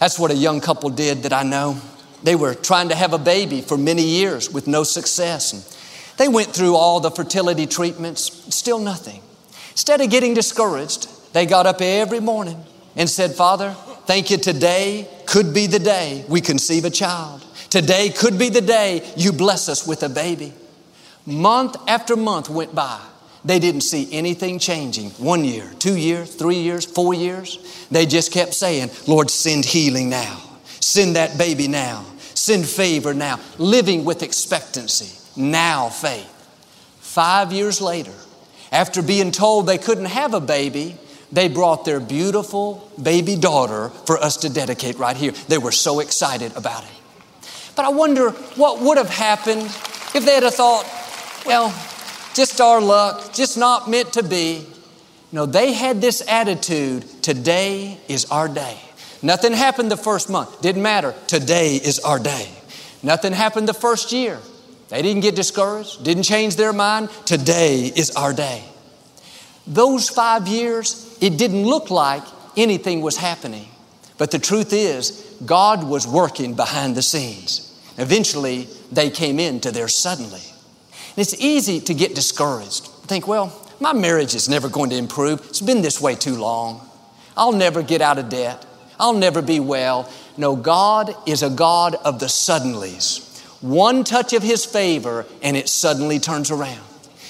That's 0.00 0.18
what 0.18 0.30
a 0.30 0.34
young 0.34 0.60
couple 0.60 0.90
did 0.90 1.24
that 1.24 1.32
I 1.32 1.42
know. 1.42 1.80
They 2.22 2.34
were 2.34 2.54
trying 2.54 2.88
to 2.88 2.94
have 2.94 3.12
a 3.12 3.18
baby 3.18 3.60
for 3.60 3.76
many 3.76 4.02
years 4.02 4.50
with 4.50 4.66
no 4.66 4.82
success. 4.82 5.52
And 5.52 5.62
they 6.18 6.28
went 6.28 6.48
through 6.48 6.74
all 6.74 7.00
the 7.00 7.10
fertility 7.10 7.66
treatments, 7.66 8.54
still 8.54 8.78
nothing. 8.78 9.22
Instead 9.70 10.00
of 10.00 10.10
getting 10.10 10.34
discouraged, 10.34 11.08
they 11.32 11.46
got 11.46 11.66
up 11.66 11.80
every 11.80 12.20
morning 12.20 12.64
and 12.96 13.08
said, 13.08 13.32
Father, 13.32 13.72
thank 14.06 14.30
you. 14.30 14.36
Today 14.36 15.08
could 15.26 15.54
be 15.54 15.66
the 15.66 15.78
day 15.78 16.24
we 16.28 16.40
conceive 16.40 16.84
a 16.84 16.90
child. 16.90 17.44
Today 17.70 18.08
could 18.10 18.38
be 18.38 18.48
the 18.48 18.60
day 18.60 19.10
you 19.16 19.32
bless 19.32 19.68
us 19.68 19.86
with 19.86 20.02
a 20.02 20.08
baby. 20.08 20.52
Month 21.26 21.76
after 21.86 22.16
month 22.16 22.48
went 22.48 22.74
by. 22.74 23.00
They 23.44 23.58
didn't 23.58 23.82
see 23.82 24.08
anything 24.10 24.58
changing. 24.58 25.10
One 25.10 25.44
year, 25.44 25.70
two 25.78 25.96
years, 25.96 26.34
three 26.34 26.56
years, 26.56 26.84
four 26.84 27.14
years. 27.14 27.86
They 27.90 28.06
just 28.06 28.32
kept 28.32 28.54
saying, 28.54 28.90
Lord, 29.06 29.30
send 29.30 29.64
healing 29.64 30.08
now. 30.08 30.42
Send 30.80 31.16
that 31.16 31.38
baby 31.38 31.68
now. 31.68 32.04
Send 32.34 32.66
favor 32.66 33.14
now. 33.14 33.38
Living 33.58 34.04
with 34.04 34.22
expectancy. 34.22 35.14
Now 35.40 35.88
faith. 35.88 36.34
Five 37.00 37.52
years 37.52 37.80
later, 37.80 38.12
after 38.72 39.02
being 39.02 39.30
told 39.30 39.66
they 39.66 39.78
couldn't 39.78 40.06
have 40.06 40.34
a 40.34 40.40
baby, 40.40 40.96
they 41.30 41.48
brought 41.48 41.84
their 41.84 42.00
beautiful 42.00 42.90
baby 43.00 43.36
daughter 43.36 43.90
for 44.06 44.18
us 44.18 44.38
to 44.38 44.48
dedicate 44.48 44.98
right 44.98 45.16
here. 45.16 45.32
They 45.48 45.58
were 45.58 45.72
so 45.72 46.00
excited 46.00 46.56
about 46.56 46.84
it. 46.84 46.90
But 47.78 47.84
I 47.84 47.90
wonder 47.90 48.30
what 48.56 48.80
would 48.80 48.98
have 48.98 49.08
happened 49.08 49.62
if 50.12 50.24
they'd 50.26 50.42
have 50.42 50.52
thought, 50.52 50.84
well, 51.46 51.68
just 52.34 52.60
our 52.60 52.80
luck, 52.80 53.32
just 53.32 53.56
not 53.56 53.88
meant 53.88 54.14
to 54.14 54.24
be. 54.24 54.66
No, 55.30 55.46
they 55.46 55.72
had 55.72 56.00
this 56.00 56.26
attitude 56.26 57.04
today 57.22 58.00
is 58.08 58.28
our 58.32 58.48
day. 58.48 58.80
Nothing 59.22 59.52
happened 59.52 59.92
the 59.92 59.96
first 59.96 60.28
month, 60.28 60.60
didn't 60.60 60.82
matter. 60.82 61.14
Today 61.28 61.76
is 61.76 62.00
our 62.00 62.18
day. 62.18 62.48
Nothing 63.04 63.32
happened 63.32 63.68
the 63.68 63.74
first 63.74 64.10
year. 64.10 64.40
They 64.88 65.00
didn't 65.00 65.22
get 65.22 65.36
discouraged, 65.36 66.02
didn't 66.02 66.24
change 66.24 66.56
their 66.56 66.72
mind. 66.72 67.10
Today 67.26 67.92
is 67.94 68.10
our 68.16 68.32
day. 68.32 68.64
Those 69.68 70.08
five 70.08 70.48
years, 70.48 71.16
it 71.20 71.38
didn't 71.38 71.62
look 71.62 71.92
like 71.92 72.24
anything 72.56 73.02
was 73.02 73.18
happening. 73.18 73.68
But 74.16 74.32
the 74.32 74.40
truth 74.40 74.72
is, 74.72 75.32
God 75.46 75.84
was 75.84 76.08
working 76.08 76.54
behind 76.54 76.96
the 76.96 77.02
scenes. 77.02 77.66
Eventually, 77.98 78.68
they 78.92 79.10
came 79.10 79.38
into 79.38 79.70
their 79.70 79.88
suddenly. 79.88 80.40
And 80.40 81.18
it's 81.18 81.34
easy 81.34 81.80
to 81.80 81.94
get 81.94 82.14
discouraged. 82.14 82.86
Think, 83.06 83.26
well, 83.26 83.52
my 83.80 83.92
marriage 83.92 84.34
is 84.34 84.48
never 84.48 84.68
going 84.68 84.90
to 84.90 84.96
improve. 84.96 85.40
It's 85.40 85.60
been 85.60 85.82
this 85.82 86.00
way 86.00 86.14
too 86.14 86.36
long. 86.36 86.88
I'll 87.36 87.52
never 87.52 87.82
get 87.82 88.00
out 88.00 88.18
of 88.18 88.28
debt. 88.28 88.64
I'll 88.98 89.14
never 89.14 89.42
be 89.42 89.60
well. 89.60 90.10
No, 90.36 90.56
God 90.56 91.14
is 91.26 91.42
a 91.42 91.50
God 91.50 91.96
of 92.04 92.20
the 92.20 92.26
suddenlies. 92.26 93.24
One 93.60 94.04
touch 94.04 94.32
of 94.32 94.42
His 94.42 94.64
favor 94.64 95.26
and 95.42 95.56
it 95.56 95.68
suddenly 95.68 96.20
turns 96.20 96.50
around. 96.50 96.80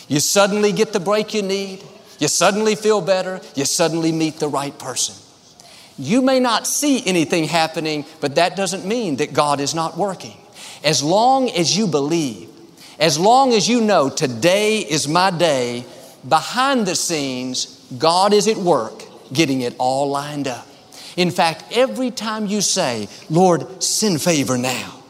You 0.08 0.20
suddenly 0.20 0.72
get 0.72 0.92
the 0.92 1.00
break 1.00 1.34
you 1.34 1.42
need. 1.42 1.82
You 2.18 2.28
suddenly 2.28 2.74
feel 2.74 3.00
better. 3.00 3.40
You 3.54 3.64
suddenly 3.64 4.12
meet 4.12 4.38
the 4.38 4.48
right 4.48 4.76
person. 4.78 5.14
You 5.98 6.22
may 6.22 6.40
not 6.40 6.66
see 6.66 7.04
anything 7.06 7.44
happening, 7.44 8.04
but 8.20 8.36
that 8.36 8.56
doesn't 8.56 8.86
mean 8.86 9.16
that 9.16 9.32
God 9.32 9.60
is 9.60 9.74
not 9.74 9.96
working. 9.96 10.36
As 10.84 11.02
long 11.02 11.50
as 11.50 11.76
you 11.76 11.86
believe, 11.86 12.48
as 12.98 13.18
long 13.18 13.52
as 13.52 13.68
you 13.68 13.80
know 13.80 14.10
today 14.10 14.78
is 14.78 15.06
my 15.06 15.30
day, 15.30 15.84
behind 16.28 16.86
the 16.86 16.94
scenes, 16.94 17.84
God 17.96 18.32
is 18.32 18.48
at 18.48 18.56
work 18.56 19.04
getting 19.32 19.60
it 19.60 19.74
all 19.78 20.10
lined 20.10 20.48
up. 20.48 20.66
In 21.16 21.30
fact, 21.30 21.64
every 21.72 22.10
time 22.10 22.46
you 22.46 22.60
say, 22.60 23.08
Lord, 23.28 23.82
send 23.82 24.22
favor 24.22 24.56
now, 24.56 25.02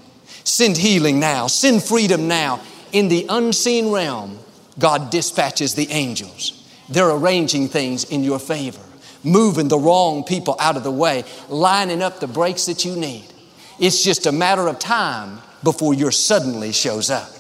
send 0.44 0.76
healing 0.76 1.20
now, 1.20 1.46
send 1.46 1.82
freedom 1.82 2.28
now, 2.28 2.60
in 2.92 3.08
the 3.08 3.26
unseen 3.28 3.90
realm, 3.90 4.38
God 4.78 5.10
dispatches 5.10 5.74
the 5.74 5.90
angels. 5.90 6.66
They're 6.88 7.10
arranging 7.10 7.68
things 7.68 8.04
in 8.04 8.24
your 8.24 8.38
favor, 8.38 8.80
moving 9.22 9.68
the 9.68 9.78
wrong 9.78 10.24
people 10.24 10.56
out 10.58 10.76
of 10.76 10.84
the 10.84 10.90
way, 10.90 11.24
lining 11.48 12.02
up 12.02 12.20
the 12.20 12.26
breaks 12.26 12.66
that 12.66 12.84
you 12.84 12.96
need. 12.96 13.26
It's 13.78 14.02
just 14.02 14.26
a 14.26 14.32
matter 14.32 14.66
of 14.66 14.78
time 14.78 15.40
before 15.62 15.94
your 15.94 16.10
suddenly 16.10 16.72
shows 16.72 17.10
up. 17.10 17.30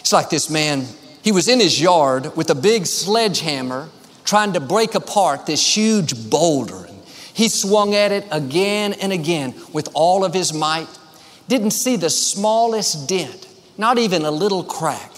It's 0.00 0.12
like 0.12 0.30
this 0.30 0.48
man, 0.48 0.86
he 1.22 1.32
was 1.32 1.48
in 1.48 1.60
his 1.60 1.80
yard 1.80 2.36
with 2.36 2.50
a 2.50 2.54
big 2.54 2.86
sledgehammer 2.86 3.88
trying 4.24 4.52
to 4.52 4.60
break 4.60 4.94
apart 4.94 5.46
this 5.46 5.76
huge 5.76 6.30
boulder. 6.30 6.86
He 7.34 7.48
swung 7.48 7.94
at 7.94 8.12
it 8.12 8.26
again 8.30 8.94
and 8.94 9.12
again 9.12 9.54
with 9.72 9.88
all 9.94 10.24
of 10.24 10.34
his 10.34 10.52
might. 10.52 10.88
Didn't 11.46 11.70
see 11.70 11.96
the 11.96 12.10
smallest 12.10 13.08
dent, 13.08 13.46
not 13.76 13.98
even 13.98 14.24
a 14.24 14.30
little 14.30 14.64
crack. 14.64 15.12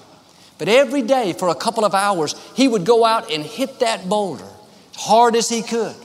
But 0.58 0.68
every 0.68 1.02
day 1.02 1.32
for 1.32 1.48
a 1.48 1.54
couple 1.54 1.84
of 1.86 1.94
hours, 1.94 2.34
he 2.54 2.68
would 2.68 2.84
go 2.84 3.04
out 3.04 3.32
and 3.32 3.42
hit 3.42 3.80
that 3.80 4.08
boulder 4.08 4.44
as 4.44 5.00
hard 5.00 5.34
as 5.34 5.48
he 5.48 5.62
could, 5.62 5.96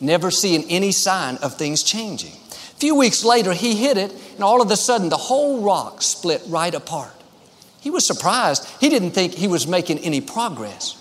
never 0.00 0.30
seeing 0.30 0.64
any 0.70 0.92
sign 0.92 1.36
of 1.42 1.58
things 1.58 1.82
changing. 1.82 2.37
Few 2.78 2.94
weeks 2.94 3.24
later, 3.24 3.52
he 3.52 3.74
hit 3.74 3.98
it, 3.98 4.14
and 4.34 4.44
all 4.44 4.62
of 4.62 4.70
a 4.70 4.76
sudden, 4.76 5.08
the 5.08 5.16
whole 5.16 5.62
rock 5.62 6.00
split 6.00 6.42
right 6.46 6.74
apart. 6.74 7.12
He 7.80 7.90
was 7.90 8.06
surprised. 8.06 8.64
He 8.80 8.88
didn't 8.88 9.10
think 9.12 9.34
he 9.34 9.48
was 9.48 9.66
making 9.66 9.98
any 9.98 10.20
progress. 10.20 10.94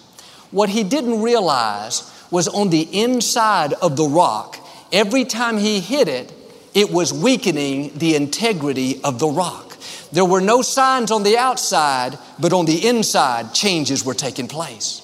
What 0.51 0.69
he 0.69 0.83
didn't 0.83 1.21
realize 1.21 2.11
was 2.31 2.47
on 2.47 2.69
the 2.69 2.81
inside 2.81 3.73
of 3.73 3.95
the 3.95 4.07
rock, 4.07 4.57
every 4.91 5.23
time 5.23 5.57
he 5.57 5.79
hit 5.79 6.07
it, 6.07 6.33
it 6.73 6.91
was 6.91 7.13
weakening 7.13 7.97
the 7.97 8.15
integrity 8.15 9.01
of 9.03 9.19
the 9.19 9.27
rock. 9.27 9.77
There 10.11 10.25
were 10.25 10.41
no 10.41 10.61
signs 10.61 11.11
on 11.11 11.23
the 11.23 11.37
outside, 11.37 12.17
but 12.39 12.53
on 12.53 12.65
the 12.65 12.87
inside, 12.87 13.53
changes 13.53 14.05
were 14.05 14.13
taking 14.13 14.47
place. 14.47 15.01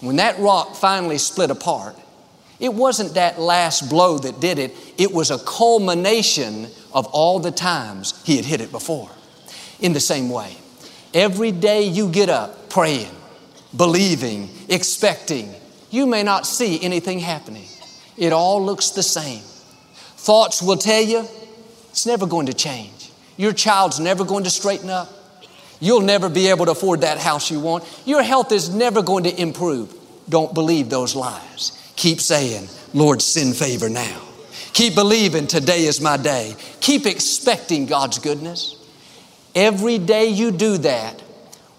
When 0.00 0.16
that 0.16 0.38
rock 0.38 0.76
finally 0.76 1.18
split 1.18 1.50
apart, 1.50 1.96
it 2.60 2.74
wasn't 2.74 3.14
that 3.14 3.38
last 3.38 3.88
blow 3.88 4.18
that 4.18 4.40
did 4.40 4.58
it, 4.58 4.74
it 4.96 5.12
was 5.12 5.30
a 5.30 5.38
culmination 5.38 6.66
of 6.92 7.06
all 7.06 7.38
the 7.38 7.50
times 7.50 8.20
he 8.24 8.36
had 8.36 8.44
hit 8.44 8.60
it 8.60 8.72
before. 8.72 9.10
In 9.80 9.92
the 9.92 10.00
same 10.00 10.28
way, 10.28 10.56
every 11.14 11.52
day 11.52 11.82
you 11.82 12.08
get 12.10 12.28
up 12.28 12.68
praying, 12.68 13.10
believing, 13.76 14.50
expecting, 14.68 15.54
you 15.90 16.06
may 16.06 16.22
not 16.22 16.46
see 16.46 16.82
anything 16.82 17.20
happening. 17.20 17.68
It 18.16 18.32
all 18.32 18.64
looks 18.64 18.90
the 18.90 19.02
same. 19.02 19.42
Thoughts 20.16 20.60
will 20.60 20.76
tell 20.76 21.02
you 21.02 21.26
it's 21.90 22.06
never 22.06 22.26
going 22.26 22.46
to 22.46 22.54
change. 22.54 23.10
Your 23.36 23.52
child's 23.52 24.00
never 24.00 24.24
going 24.24 24.44
to 24.44 24.50
straighten 24.50 24.90
up. 24.90 25.08
You'll 25.80 26.00
never 26.00 26.28
be 26.28 26.48
able 26.48 26.66
to 26.66 26.72
afford 26.72 27.02
that 27.02 27.18
house 27.18 27.52
you 27.52 27.60
want. 27.60 27.84
Your 28.04 28.22
health 28.22 28.50
is 28.50 28.68
never 28.68 29.00
going 29.00 29.24
to 29.24 29.40
improve. 29.40 29.94
Don't 30.28 30.52
believe 30.52 30.90
those 30.90 31.14
lies. 31.14 31.77
Keep 31.98 32.20
saying, 32.20 32.68
Lord, 32.94 33.20
send 33.20 33.56
favor 33.56 33.88
now. 33.88 34.22
Keep 34.72 34.94
believing 34.94 35.48
today 35.48 35.84
is 35.84 36.00
my 36.00 36.16
day. 36.16 36.54
Keep 36.78 37.06
expecting 37.06 37.86
God's 37.86 38.20
goodness. 38.20 38.76
Every 39.52 39.98
day 39.98 40.28
you 40.28 40.52
do 40.52 40.78
that, 40.78 41.20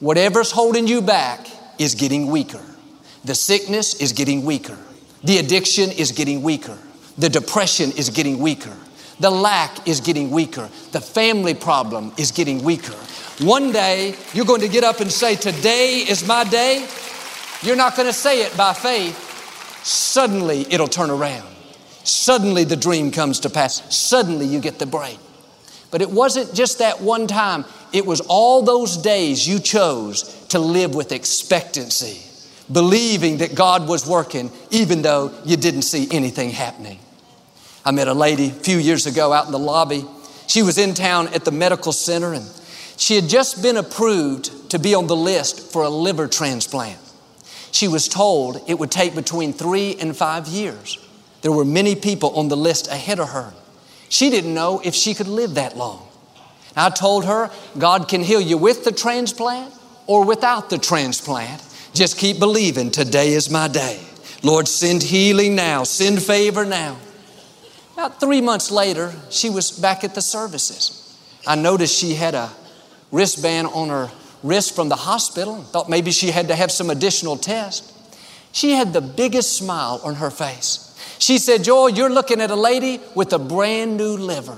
whatever's 0.02 0.52
holding 0.52 0.88
you 0.88 1.02
back 1.02 1.48
is 1.80 1.96
getting 1.96 2.28
weaker. 2.28 2.62
The 3.24 3.34
sickness 3.34 3.94
is 3.94 4.12
getting 4.12 4.44
weaker. 4.44 4.78
The 5.24 5.38
addiction 5.38 5.90
is 5.90 6.12
getting 6.12 6.42
weaker. 6.42 6.78
The 7.18 7.30
depression 7.30 7.92
is 7.94 8.10
getting 8.10 8.40
weaker. 8.40 8.76
The 9.22 9.30
lack 9.30 9.88
is 9.88 10.02
getting 10.02 10.32
weaker. 10.32 10.70
The 10.92 11.00
family 11.00 11.54
problem 11.54 12.12
is 12.18 12.32
getting 12.32 12.62
weaker. 12.62 12.98
One 13.40 13.72
day, 13.72 14.16
you're 14.34 14.46
going 14.46 14.62
to 14.62 14.68
get 14.68 14.84
up 14.84 15.00
and 15.00 15.10
say, 15.10 15.38
Today 15.38 16.00
is 16.00 16.28
my 16.28 16.44
day. 16.44 16.86
You're 17.62 17.78
not 17.78 17.96
going 17.96 18.08
to 18.08 18.14
say 18.14 18.42
it 18.42 18.58
by 18.58 18.74
faith. 18.74 19.28
Suddenly, 19.84 20.66
it'll 20.70 20.88
turn 20.88 21.10
around. 21.10 21.48
Suddenly, 22.04 22.64
the 22.64 22.76
dream 22.76 23.12
comes 23.12 23.40
to 23.42 23.50
pass. 23.50 23.96
Suddenly, 23.96 24.46
you 24.46 24.60
get 24.60 24.80
the 24.80 24.86
break. 24.86 25.18
But 25.92 26.02
it 26.02 26.10
wasn't 26.10 26.54
just 26.54 26.80
that 26.80 27.02
one 27.02 27.28
time, 27.28 27.66
it 27.94 28.06
was 28.06 28.22
all 28.22 28.62
those 28.62 28.98
days 28.98 29.48
you 29.48 29.60
chose 29.60 30.46
to 30.50 30.60
live 30.60 30.94
with 30.94 31.12
expectancy 31.12 32.30
believing 32.72 33.38
that 33.38 33.56
God 33.56 33.88
was 33.88 34.08
working, 34.08 34.52
even 34.70 35.02
though 35.02 35.34
you 35.44 35.58
didn't 35.58 35.84
see 35.84 36.08
anything 36.12 36.52
happening. 36.52 37.00
I 37.84 37.92
met 37.92 38.08
a 38.08 38.14
lady 38.14 38.48
a 38.48 38.52
few 38.52 38.78
years 38.78 39.06
ago 39.06 39.34
out 39.34 39.46
in 39.46 39.52
the 39.52 39.60
lobby. 39.60 40.06
She 40.48 40.62
was 40.62 40.78
in 40.78 40.94
town 40.94 41.30
at 41.30 41.46
the 41.46 41.52
medical 41.52 41.92
center 41.92 42.34
and 42.34 42.46
she 42.98 43.16
had 43.16 43.30
just 43.30 43.64
been 43.64 43.78
approved 43.78 44.72
to 44.72 44.80
be 44.80 44.94
on 44.94 45.08
the 45.08 45.16
list 45.16 45.72
for 45.72 45.84
a 45.84 45.90
liver 45.90 46.28
transplant. 46.28 47.00
She 47.72 47.88
was 47.88 48.08
told 48.08 48.62
it 48.68 48.80
would 48.80 48.92
take 48.92 49.16
between 49.16 49.54
three 49.54 49.96
and 50.00 50.16
five 50.16 50.48
years. 50.48 50.98
There 51.42 51.52
were 51.52 51.66
many 51.66 51.96
people 51.96 52.36
on 52.38 52.48
the 52.48 52.58
list 52.58 52.88
ahead 52.88 53.20
of 53.20 53.30
her. 53.30 53.54
She 54.10 54.30
didn't 54.30 54.54
know 54.54 54.82
if 54.84 54.96
she 54.96 55.14
could 55.14 55.28
live 55.28 55.56
that 55.56 55.78
long. 55.78 56.08
I 56.76 56.90
told 56.90 57.26
her 57.26 57.52
God 57.78 58.08
can 58.08 58.22
heal 58.22 58.42
you 58.42 58.58
with 58.58 58.84
the 58.84 58.92
transplant 58.92 59.74
or 60.08 60.26
without 60.26 60.70
the 60.70 60.78
transplant. 60.78 61.64
Just 61.94 62.18
keep 62.18 62.40
believing. 62.40 62.92
Today 62.92 63.34
is 63.34 63.50
my 63.50 63.68
day. 63.68 64.00
Lord, 64.44 64.68
send 64.68 65.04
healing 65.04 65.56
now, 65.56 65.84
send 65.84 66.22
favor 66.22 66.66
now. 66.66 66.98
About 67.94 68.20
three 68.20 68.42
months 68.42 68.72
later, 68.72 69.14
she 69.30 69.50
was 69.50 69.72
back 69.72 70.04
at 70.04 70.16
the 70.16 70.22
services. 70.22 71.18
I 71.46 71.56
noticed 71.56 71.98
she 71.98 72.14
had 72.14 72.36
a 72.36 72.50
wristband 73.12 73.68
on 73.68 73.90
her 73.90 74.10
wrist 74.44 74.76
from 74.76 74.90
the 74.90 74.96
hospital. 74.96 75.62
Thought 75.64 75.90
maybe 75.90 76.12
she 76.12 76.32
had 76.32 76.48
to 76.48 76.56
have 76.56 76.72
some 76.72 76.90
additional 76.90 77.38
tests. 77.38 77.94
She 78.52 78.72
had 78.72 78.94
the 78.94 79.02
biggest 79.02 79.58
smile 79.58 80.02
on 80.04 80.16
her 80.16 80.32
face. 80.32 80.86
She 81.20 81.38
said, 81.38 81.64
Joel, 81.64 81.90
you're 81.90 82.10
looking 82.10 82.42
at 82.42 82.50
a 82.50 82.56
lady 82.56 83.00
with 83.14 83.34
a 83.34 83.40
brand 83.40 83.98
new 83.98 84.18
liver. 84.18 84.58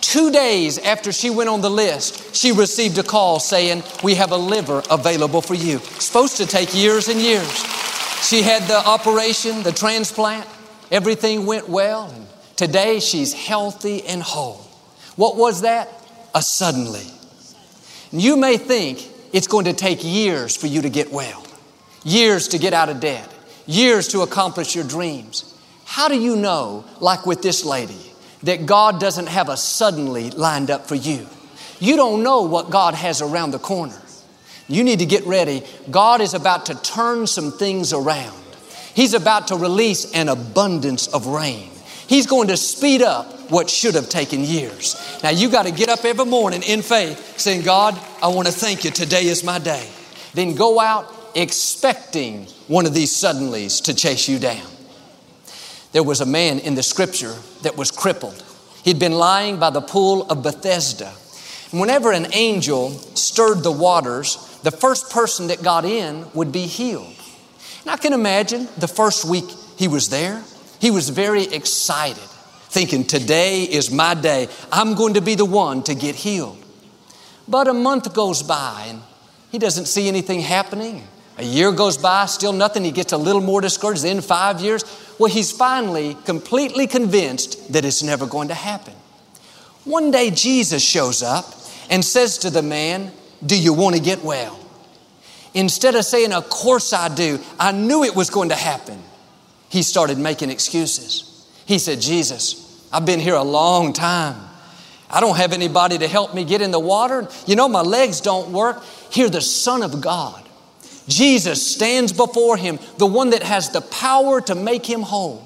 Two 0.00 0.30
days 0.30 0.78
after 0.78 1.12
she 1.12 1.30
went 1.30 1.48
on 1.48 1.60
the 1.60 1.70
list, 1.70 2.36
she 2.36 2.52
received 2.52 2.98
a 2.98 3.02
call 3.02 3.40
saying, 3.40 3.82
We 4.02 4.14
have 4.16 4.32
a 4.32 4.36
liver 4.36 4.82
available 4.90 5.40
for 5.40 5.54
you. 5.54 5.76
It's 5.76 6.04
supposed 6.04 6.36
to 6.36 6.46
take 6.46 6.74
years 6.74 7.08
and 7.08 7.20
years. 7.20 7.50
She 8.22 8.42
had 8.42 8.62
the 8.64 8.76
operation, 8.86 9.62
the 9.62 9.72
transplant, 9.72 10.46
everything 10.90 11.46
went 11.46 11.68
well, 11.68 12.10
and 12.14 12.26
today 12.56 13.00
she's 13.00 13.32
healthy 13.32 14.04
and 14.06 14.22
whole. 14.22 14.60
What 15.16 15.36
was 15.36 15.62
that? 15.62 15.88
A 16.34 16.42
suddenly. 16.42 17.06
You 18.14 18.36
may 18.36 18.58
think 18.58 19.04
it's 19.32 19.48
going 19.48 19.64
to 19.64 19.72
take 19.72 20.04
years 20.04 20.56
for 20.56 20.68
you 20.68 20.82
to 20.82 20.88
get 20.88 21.10
well, 21.10 21.44
years 22.04 22.46
to 22.48 22.58
get 22.58 22.72
out 22.72 22.88
of 22.88 23.00
debt, 23.00 23.28
years 23.66 24.06
to 24.08 24.20
accomplish 24.20 24.76
your 24.76 24.84
dreams. 24.84 25.52
How 25.84 26.06
do 26.06 26.16
you 26.16 26.36
know, 26.36 26.84
like 27.00 27.26
with 27.26 27.42
this 27.42 27.64
lady, 27.64 28.12
that 28.44 28.66
God 28.66 29.00
doesn't 29.00 29.26
have 29.26 29.48
a 29.48 29.56
suddenly 29.56 30.30
lined 30.30 30.70
up 30.70 30.86
for 30.86 30.94
you? 30.94 31.26
You 31.80 31.96
don't 31.96 32.22
know 32.22 32.42
what 32.42 32.70
God 32.70 32.94
has 32.94 33.20
around 33.20 33.50
the 33.50 33.58
corner. 33.58 34.00
You 34.68 34.84
need 34.84 35.00
to 35.00 35.06
get 35.06 35.26
ready. 35.26 35.64
God 35.90 36.20
is 36.20 36.34
about 36.34 36.66
to 36.66 36.80
turn 36.80 37.26
some 37.26 37.50
things 37.50 37.92
around. 37.92 38.40
He's 38.94 39.14
about 39.14 39.48
to 39.48 39.56
release 39.56 40.12
an 40.12 40.28
abundance 40.28 41.08
of 41.08 41.26
rain. 41.26 41.73
He's 42.06 42.26
going 42.26 42.48
to 42.48 42.56
speed 42.56 43.02
up 43.02 43.50
what 43.50 43.70
should 43.70 43.94
have 43.94 44.08
taken 44.08 44.44
years. 44.44 44.96
Now 45.22 45.30
you 45.30 45.50
got 45.50 45.66
to 45.66 45.72
get 45.72 45.88
up 45.88 46.04
every 46.04 46.24
morning 46.24 46.62
in 46.62 46.82
faith 46.82 47.38
saying, 47.38 47.62
God, 47.62 47.98
I 48.22 48.28
want 48.28 48.46
to 48.46 48.52
thank 48.52 48.84
you. 48.84 48.90
Today 48.90 49.26
is 49.26 49.44
my 49.44 49.58
day. 49.58 49.88
Then 50.34 50.54
go 50.54 50.80
out 50.80 51.12
expecting 51.34 52.46
one 52.68 52.86
of 52.86 52.94
these 52.94 53.12
suddenlies 53.12 53.84
to 53.84 53.94
chase 53.94 54.28
you 54.28 54.38
down. 54.38 54.66
There 55.92 56.02
was 56.02 56.20
a 56.20 56.26
man 56.26 56.58
in 56.58 56.74
the 56.74 56.82
scripture 56.82 57.34
that 57.62 57.76
was 57.76 57.90
crippled. 57.90 58.42
He'd 58.84 58.98
been 58.98 59.12
lying 59.12 59.58
by 59.58 59.70
the 59.70 59.80
pool 59.80 60.26
of 60.30 60.42
Bethesda. 60.42 61.12
And 61.70 61.80
whenever 61.80 62.12
an 62.12 62.26
angel 62.32 62.90
stirred 62.90 63.62
the 63.62 63.72
waters, 63.72 64.36
the 64.62 64.70
first 64.70 65.10
person 65.10 65.48
that 65.48 65.62
got 65.62 65.84
in 65.84 66.26
would 66.34 66.52
be 66.52 66.66
healed. 66.66 67.14
And 67.82 67.90
I 67.90 67.96
can 67.96 68.12
imagine 68.12 68.68
the 68.76 68.88
first 68.88 69.24
week 69.24 69.44
he 69.76 69.88
was 69.88 70.08
there, 70.08 70.42
he 70.80 70.90
was 70.90 71.08
very 71.08 71.44
excited, 71.44 72.22
thinking, 72.68 73.04
Today 73.04 73.64
is 73.64 73.90
my 73.90 74.14
day. 74.14 74.48
I'm 74.72 74.94
going 74.94 75.14
to 75.14 75.20
be 75.20 75.34
the 75.34 75.44
one 75.44 75.82
to 75.84 75.94
get 75.94 76.14
healed. 76.14 76.58
But 77.46 77.68
a 77.68 77.74
month 77.74 78.12
goes 78.14 78.42
by 78.42 78.86
and 78.88 79.02
he 79.50 79.58
doesn't 79.58 79.86
see 79.86 80.08
anything 80.08 80.40
happening. 80.40 81.06
A 81.36 81.44
year 81.44 81.72
goes 81.72 81.98
by, 81.98 82.26
still 82.26 82.52
nothing. 82.52 82.84
He 82.84 82.92
gets 82.92 83.12
a 83.12 83.16
little 83.16 83.40
more 83.40 83.60
discouraged. 83.60 84.02
Then 84.02 84.20
five 84.20 84.60
years, 84.60 84.84
well, 85.18 85.30
he's 85.30 85.52
finally 85.52 86.16
completely 86.24 86.86
convinced 86.86 87.72
that 87.72 87.84
it's 87.84 88.02
never 88.02 88.26
going 88.26 88.48
to 88.48 88.54
happen. 88.54 88.94
One 89.84 90.10
day, 90.10 90.30
Jesus 90.30 90.82
shows 90.82 91.22
up 91.22 91.44
and 91.90 92.04
says 92.04 92.38
to 92.38 92.50
the 92.50 92.62
man, 92.62 93.12
Do 93.44 93.60
you 93.60 93.72
want 93.72 93.96
to 93.96 94.02
get 94.02 94.24
well? 94.24 94.58
Instead 95.52 95.94
of 95.94 96.04
saying, 96.04 96.32
Of 96.32 96.48
course 96.48 96.92
I 96.92 97.14
do, 97.14 97.38
I 97.58 97.72
knew 97.72 98.04
it 98.04 98.14
was 98.14 98.30
going 98.30 98.48
to 98.48 98.54
happen 98.54 99.02
he 99.74 99.82
started 99.82 100.18
making 100.18 100.50
excuses. 100.50 101.44
He 101.66 101.80
said, 101.80 102.00
Jesus, 102.00 102.88
I've 102.92 103.04
been 103.04 103.18
here 103.18 103.34
a 103.34 103.42
long 103.42 103.92
time. 103.92 104.40
I 105.10 105.18
don't 105.18 105.36
have 105.36 105.52
anybody 105.52 105.98
to 105.98 106.06
help 106.06 106.32
me 106.32 106.44
get 106.44 106.62
in 106.62 106.70
the 106.70 106.78
water. 106.78 107.26
You 107.44 107.56
know, 107.56 107.68
my 107.68 107.80
legs 107.80 108.20
don't 108.20 108.52
work. 108.52 108.84
Here, 109.10 109.28
the 109.28 109.40
Son 109.40 109.82
of 109.82 110.00
God, 110.00 110.48
Jesus 111.08 111.74
stands 111.74 112.12
before 112.12 112.56
him, 112.56 112.78
the 112.98 113.06
one 113.06 113.30
that 113.30 113.42
has 113.42 113.70
the 113.70 113.80
power 113.80 114.40
to 114.42 114.54
make 114.54 114.86
him 114.86 115.02
whole. 115.02 115.42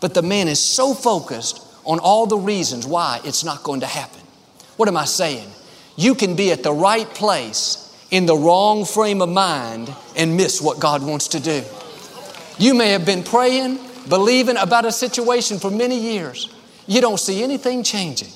But 0.00 0.14
the 0.14 0.22
man 0.22 0.48
is 0.48 0.58
so 0.58 0.94
focused 0.94 1.62
on 1.84 1.98
all 1.98 2.24
the 2.24 2.38
reasons 2.38 2.86
why 2.86 3.20
it's 3.22 3.44
not 3.44 3.64
going 3.64 3.80
to 3.80 3.86
happen. 3.86 4.22
What 4.78 4.88
am 4.88 4.96
I 4.96 5.04
saying? 5.04 5.46
You 5.94 6.14
can 6.14 6.36
be 6.36 6.52
at 6.52 6.62
the 6.62 6.72
right 6.72 7.06
place 7.06 7.94
in 8.10 8.24
the 8.24 8.34
wrong 8.34 8.86
frame 8.86 9.20
of 9.20 9.28
mind 9.28 9.94
and 10.16 10.38
miss 10.38 10.62
what 10.62 10.80
God 10.80 11.02
wants 11.02 11.28
to 11.28 11.40
do. 11.40 11.62
You 12.58 12.74
may 12.74 12.90
have 12.90 13.06
been 13.06 13.22
praying, 13.22 13.78
believing 14.08 14.56
about 14.56 14.84
a 14.84 14.92
situation 14.92 15.58
for 15.58 15.70
many 15.70 15.98
years. 15.98 16.52
You 16.86 17.00
don't 17.00 17.20
see 17.20 17.42
anything 17.42 17.84
changing. 17.84 18.30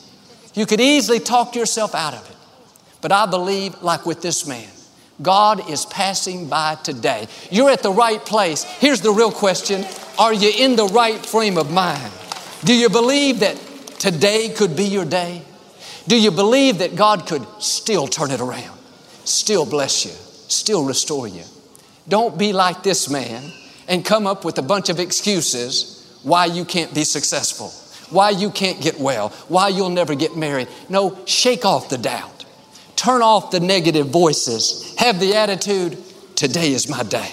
You 0.55 0.67
could 0.67 0.81
easily 0.81 1.19
talk 1.19 1.57
yourself 1.57 1.95
out 1.95 2.15
of 2.15 2.29
it. 2.31 2.37
But 3.01 3.11
I 3.11 3.27
believe, 3.27 3.83
like 3.83 4.07
with 4.07 4.23
this 4.23 4.47
man, 4.47 4.69
God 5.21 5.69
is 5.69 5.87
passing 5.87 6.49
by 6.49 6.77
today. 6.77 7.27
You're 7.51 7.71
at 7.71 7.83
the 7.83 7.93
right 7.93 8.25
place. 8.25 8.65
Here's 8.65 9.01
the 9.01 9.11
real 9.11 9.33
question 9.33 9.85
Are 10.19 10.33
you 10.33 10.53
in 10.57 10.77
the 10.77 10.87
right 10.87 11.25
frame 11.25 11.59
of 11.59 11.73
mind? 11.73 12.13
Do 12.65 12.75
you 12.75 12.89
believe 12.89 13.41
that 13.41 13.57
today 13.99 14.51
could 14.51 14.77
be 14.77 14.85
your 14.85 15.05
day? 15.05 15.43
Do 16.07 16.21
you 16.21 16.31
believe 16.31 16.79
that 16.79 16.95
God 16.95 17.27
could 17.27 17.47
still 17.59 18.07
turn 18.07 18.31
it 18.31 18.41
around, 18.41 18.79
still 19.25 19.67
bless 19.67 20.05
you, 20.05 20.13
still 20.13 20.85
restore 20.85 21.27
you? 21.27 21.45
Don't 22.09 22.37
be 22.37 22.53
like 22.53 22.83
this 22.83 23.09
man 23.09 23.53
and 23.89 24.05
come 24.05 24.27
up 24.27 24.45
with 24.45 24.59
a 24.59 24.63
bunch 24.63 24.89
of 24.89 25.01
excuses 25.01 25.99
why 26.23 26.47
you 26.47 26.65
can't 26.65 26.95
be 26.95 27.05
successful, 27.05 27.69
why 28.15 28.31
you 28.31 28.51
can't 28.51 28.81
get 28.81 28.99
well, 28.99 29.31
why 29.49 29.69
you'll 29.69 29.91
never 29.91 30.15
get 30.15 30.37
married. 30.37 30.69
No, 30.89 31.19
shake 31.27 31.65
off 31.65 31.89
the 31.89 31.99
doubt. 31.99 32.45
Turn 32.97 33.23
off 33.23 33.51
the 33.51 33.61
negative 33.61 34.09
voices. 34.09 34.95
Have 34.99 35.19
the 35.19 35.35
attitude, 35.35 35.99
today 36.37 36.73
is 36.73 36.89
my 36.89 37.03
day. 37.03 37.31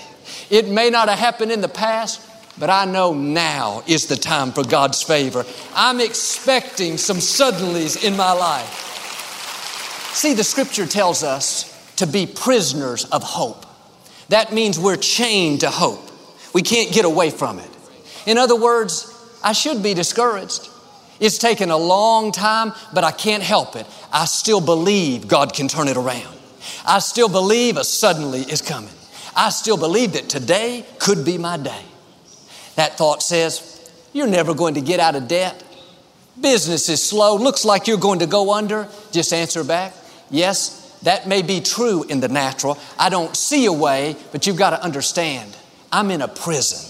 It 0.50 0.68
may 0.68 0.90
not 0.90 1.10
have 1.10 1.20
happened 1.20 1.52
in 1.52 1.62
the 1.62 1.70
past, 1.70 2.26
but 2.60 2.70
I 2.70 2.86
know 2.86 3.14
now 3.14 3.84
is 3.88 4.08
the 4.08 4.16
time 4.16 4.52
for 4.52 4.64
God's 4.64 5.04
favor. 5.04 5.46
I'm 5.76 6.02
expecting 6.02 6.98
some 6.98 7.18
suddenlies 7.18 8.04
in 8.04 8.18
my 8.18 8.32
life. 8.32 8.88
See, 10.14 10.34
the 10.34 10.44
scripture 10.44 10.88
tells 10.88 11.24
us 11.24 11.94
to 11.98 12.08
be 12.08 12.26
prisoners 12.26 13.06
of 13.06 13.22
hope. 13.24 13.66
That 14.30 14.52
means 14.52 14.80
we're 14.80 14.98
chained 14.98 15.62
to 15.62 15.70
hope. 15.70 16.09
We 16.54 16.62
can't 16.62 16.92
get 16.92 17.06
away 17.06 17.30
from 17.30 17.60
it. 17.60 17.70
In 18.26 18.38
other 18.38 18.56
words, 18.56 19.16
I 19.44 19.54
should 19.54 19.82
be 19.82 19.94
discouraged. 19.94 20.70
It's 21.20 21.38
taken 21.38 21.70
a 21.70 21.78
long 21.78 22.32
time, 22.32 22.74
but 22.94 23.04
I 23.04 23.12
can't 23.12 23.44
help 23.44 23.76
it. 23.76 23.86
I 24.12 24.26
still 24.26 24.62
believe 24.62 25.28
God 25.28 25.54
can 25.54 25.68
turn 25.68 25.88
it 25.88 25.98
around. 25.98 26.38
I 26.86 27.00
still 27.00 27.30
believe 27.30 27.78
a 27.78 27.84
suddenly 27.84 28.42
is 28.42 28.62
coming. 28.62 28.94
I 29.36 29.50
still 29.50 29.78
believe 29.78 30.14
that 30.14 30.30
today 30.30 30.86
could 30.98 31.26
be 31.26 31.38
my 31.38 31.58
day. 31.58 31.84
That 32.76 32.98
thought 32.98 33.22
says, 33.22 33.92
You're 34.14 34.28
never 34.28 34.54
going 34.54 34.76
to 34.76 34.82
get 34.82 35.00
out 35.00 35.16
of 35.16 35.28
debt. 35.28 35.64
Business 36.40 36.88
is 36.88 37.04
slow. 37.04 37.36
Looks 37.36 37.66
like 37.66 37.88
you're 37.88 37.98
going 37.98 38.20
to 38.20 38.28
go 38.28 38.54
under. 38.54 38.88
Just 39.12 39.34
answer 39.34 39.64
back, 39.64 39.94
Yes, 40.30 40.98
that 41.04 41.28
may 41.28 41.42
be 41.42 41.60
true 41.62 42.04
in 42.04 42.20
the 42.20 42.28
natural. 42.28 42.78
I 42.98 43.10
don't 43.10 43.36
see 43.36 43.66
a 43.66 43.74
way, 43.74 44.16
but 44.32 44.48
you've 44.48 44.58
got 44.58 44.72
to 44.72 44.84
understand 44.84 45.56
I'm 45.92 46.12
in 46.12 46.22
a 46.22 46.28
prison. 46.28 46.86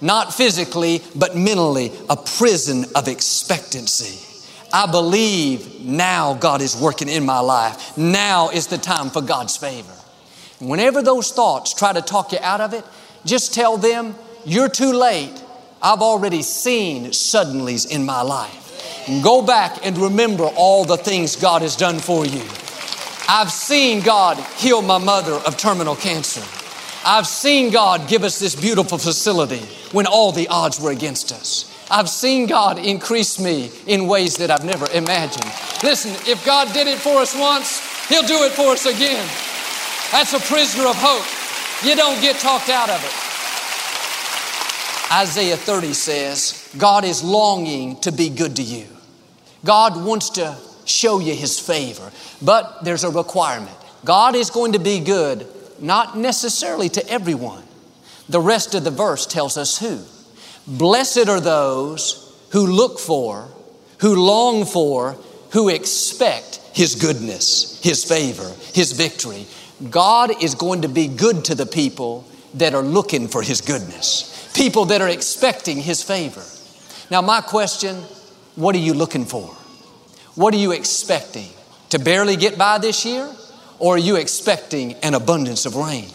Not 0.00 0.34
physically, 0.34 1.00
but 1.14 1.36
mentally, 1.36 1.92
a 2.10 2.16
prison 2.16 2.86
of 2.96 3.06
expectancy. 3.06 4.28
I 4.72 4.90
believe 4.90 5.84
now 5.84 6.34
God 6.34 6.62
is 6.62 6.74
working 6.74 7.08
in 7.08 7.24
my 7.24 7.40
life. 7.40 7.96
Now 7.96 8.48
is 8.48 8.66
the 8.66 8.78
time 8.78 9.10
for 9.10 9.20
God's 9.22 9.56
favor. 9.56 9.92
Whenever 10.60 11.02
those 11.02 11.30
thoughts 11.30 11.74
try 11.74 11.92
to 11.92 12.00
talk 12.00 12.32
you 12.32 12.38
out 12.40 12.60
of 12.60 12.72
it, 12.72 12.84
just 13.24 13.54
tell 13.54 13.76
them, 13.76 14.14
You're 14.44 14.68
too 14.68 14.92
late. 14.92 15.40
I've 15.82 16.00
already 16.00 16.42
seen 16.42 17.06
suddenlies 17.06 17.90
in 17.90 18.04
my 18.04 18.22
life. 18.22 19.08
And 19.08 19.22
go 19.22 19.42
back 19.42 19.84
and 19.84 19.98
remember 19.98 20.44
all 20.56 20.84
the 20.84 20.96
things 20.96 21.36
God 21.36 21.62
has 21.62 21.76
done 21.76 21.98
for 21.98 22.24
you. 22.24 22.42
I've 23.28 23.50
seen 23.50 24.00
God 24.00 24.38
heal 24.56 24.80
my 24.82 24.98
mother 24.98 25.32
of 25.32 25.56
terminal 25.56 25.96
cancer. 25.96 26.42
I've 27.04 27.26
seen 27.26 27.70
God 27.70 28.08
give 28.08 28.22
us 28.22 28.38
this 28.38 28.54
beautiful 28.54 28.96
facility 28.96 29.60
when 29.90 30.06
all 30.06 30.30
the 30.30 30.48
odds 30.48 30.80
were 30.80 30.92
against 30.92 31.32
us. 31.32 31.68
I've 31.90 32.08
seen 32.08 32.46
God 32.46 32.78
increase 32.78 33.40
me 33.40 33.70
in 33.86 34.06
ways 34.06 34.36
that 34.36 34.50
I've 34.50 34.64
never 34.64 34.88
imagined. 34.92 35.50
Listen, 35.82 36.12
if 36.30 36.44
God 36.46 36.72
did 36.72 36.86
it 36.86 36.98
for 36.98 37.20
us 37.20 37.36
once, 37.38 38.08
He'll 38.08 38.26
do 38.26 38.44
it 38.44 38.52
for 38.52 38.72
us 38.72 38.86
again. 38.86 39.28
That's 40.12 40.32
a 40.32 40.40
prisoner 40.40 40.86
of 40.86 40.96
hope. 40.96 41.26
You 41.84 41.96
don't 41.96 42.20
get 42.20 42.36
talked 42.36 42.68
out 42.68 42.88
of 42.88 43.02
it. 43.04 43.12
Isaiah 45.12 45.56
30 45.56 45.92
says, 45.92 46.72
God 46.78 47.04
is 47.04 47.22
longing 47.22 48.00
to 48.00 48.12
be 48.12 48.28
good 48.28 48.56
to 48.56 48.62
you. 48.62 48.86
God 49.64 50.02
wants 50.02 50.30
to 50.30 50.56
show 50.84 51.18
you 51.18 51.34
His 51.34 51.58
favor, 51.58 52.10
but 52.40 52.84
there's 52.84 53.04
a 53.04 53.10
requirement. 53.10 53.76
God 54.04 54.34
is 54.34 54.50
going 54.50 54.72
to 54.72 54.78
be 54.78 55.00
good 55.00 55.46
not 55.82 56.16
necessarily 56.16 56.88
to 56.90 57.08
everyone. 57.10 57.64
The 58.28 58.40
rest 58.40 58.74
of 58.74 58.84
the 58.84 58.90
verse 58.90 59.26
tells 59.26 59.58
us 59.58 59.78
who. 59.78 60.00
Blessed 60.66 61.28
are 61.28 61.40
those 61.40 62.34
who 62.50 62.66
look 62.66 62.98
for, 62.98 63.48
who 63.98 64.14
long 64.14 64.64
for, 64.64 65.16
who 65.50 65.68
expect 65.68 66.60
His 66.72 66.94
goodness, 66.94 67.80
His 67.82 68.04
favor, 68.04 68.50
His 68.72 68.92
victory. 68.92 69.46
God 69.90 70.42
is 70.42 70.54
going 70.54 70.82
to 70.82 70.88
be 70.88 71.08
good 71.08 71.44
to 71.46 71.54
the 71.54 71.66
people 71.66 72.24
that 72.54 72.74
are 72.74 72.82
looking 72.82 73.26
for 73.26 73.42
His 73.42 73.60
goodness, 73.60 74.50
people 74.54 74.84
that 74.86 75.00
are 75.00 75.08
expecting 75.08 75.78
His 75.78 76.02
favor. 76.02 76.44
Now, 77.10 77.20
my 77.20 77.40
question 77.40 77.96
what 78.54 78.74
are 78.74 78.78
you 78.78 78.94
looking 78.94 79.24
for? 79.24 79.48
What 80.34 80.54
are 80.54 80.58
you 80.58 80.72
expecting? 80.72 81.48
To 81.90 81.98
barely 81.98 82.36
get 82.36 82.56
by 82.56 82.78
this 82.78 83.04
year? 83.04 83.30
Or 83.82 83.96
are 83.96 83.98
you 83.98 84.14
expecting 84.14 84.92
an 85.02 85.14
abundance 85.14 85.66
of 85.66 85.74
rain? 85.74 86.06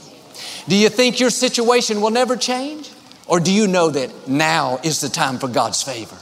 Do 0.69 0.75
you 0.77 0.87
think 0.87 1.19
your 1.19 1.29
situation 1.29 1.99
will 1.99 2.11
never 2.11 2.37
change? 2.37 2.89
Or 3.27 3.41
do 3.41 3.51
you 3.51 3.67
know 3.67 3.89
that 3.89 4.29
now 4.29 4.79
is 4.85 5.01
the 5.01 5.09
time 5.09 5.37
for 5.37 5.49
God's 5.49 5.83
favor? 5.83 6.15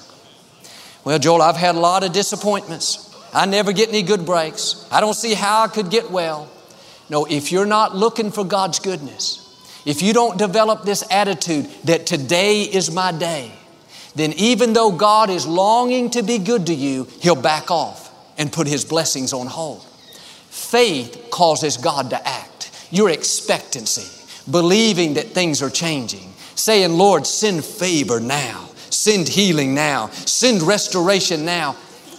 Well, 1.04 1.20
Joel, 1.20 1.44
I've 1.44 1.56
had 1.56 1.76
a 1.76 1.80
lot 1.80 2.04
of 2.04 2.14
disappointments. 2.14 3.16
I 3.32 3.46
never 3.46 3.74
get 3.74 3.90
any 3.90 4.02
good 4.02 4.26
breaks. 4.26 4.88
I 4.92 5.02
don't 5.02 5.14
see 5.14 5.36
how 5.36 5.62
I 5.62 5.68
could 5.68 5.92
get 5.92 6.10
well. 6.10 6.50
No, 7.12 7.26
if 7.26 7.52
you're 7.52 7.68
not 7.68 7.96
looking 7.96 8.32
for 8.32 8.44
God's 8.44 8.80
goodness, 8.80 9.84
if 9.86 10.02
you 10.02 10.14
don't 10.14 10.40
develop 10.40 10.82
this 10.82 11.04
attitude 11.12 11.68
that 11.84 12.08
today 12.08 12.64
is 12.64 12.90
my 12.90 13.12
day, 13.12 13.52
then 14.16 14.34
even 14.34 14.74
though 14.74 14.92
God 14.92 15.30
is 15.30 15.46
longing 15.46 16.10
to 16.10 16.24
be 16.24 16.40
good 16.40 16.66
to 16.66 16.74
you, 16.74 17.08
He'll 17.22 17.36
back 17.36 17.70
off 17.70 18.10
and 18.36 18.52
put 18.52 18.66
His 18.66 18.84
blessings 18.84 19.32
on 19.32 19.46
hold. 19.46 19.86
Faith 20.56 21.28
causes 21.32 21.76
God 21.76 22.12
to 22.12 22.28
act. 22.28 22.72
Your 22.90 23.10
expectancy, 23.10 24.26
believing 24.50 25.16
that 25.16 25.28
things 25.28 25.62
are 25.62 25.70
changing, 25.70 26.32
saying, 26.56 26.94
Lord, 26.94 27.28
send 27.28 27.66
favor 27.66 28.22
now, 28.22 28.70
send 28.90 29.28
healing 29.28 29.76
now, 29.76 30.08
send 30.12 30.62
restoration 30.62 31.44
now. 31.44 31.76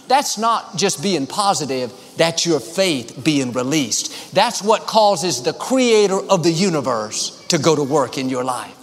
That's 0.07 0.37
not 0.37 0.77
just 0.77 1.01
being 1.01 1.25
positive, 1.25 1.91
that's 2.15 2.45
your 2.45 2.59
faith 2.59 3.23
being 3.23 3.53
released. 3.53 4.35
That's 4.35 4.61
what 4.61 4.83
causes 4.83 5.41
the 5.41 5.53
creator 5.53 6.19
of 6.29 6.43
the 6.43 6.51
universe 6.51 7.43
to 7.47 7.57
go 7.57 7.75
to 7.75 7.83
work 7.83 8.19
in 8.19 8.29
your 8.29 8.43
life. 8.43 8.77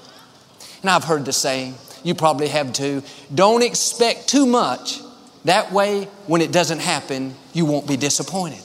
And 0.81 0.91
I've 0.91 1.05
heard 1.05 1.25
the 1.25 1.33
saying, 1.33 1.77
you 2.03 2.17
probably 2.17 2.49
have 2.49 2.73
too. 2.73 3.05
Don't 3.33 3.63
expect 3.63 4.29
too 4.29 4.47
much. 4.47 4.99
That 5.45 5.71
way, 5.71 6.07
when 6.27 6.41
it 6.41 6.51
doesn't 6.51 6.81
happen, 6.81 7.37
you 7.53 7.67
won't 7.67 7.87
be 7.87 7.97
disappointed. 7.97 8.64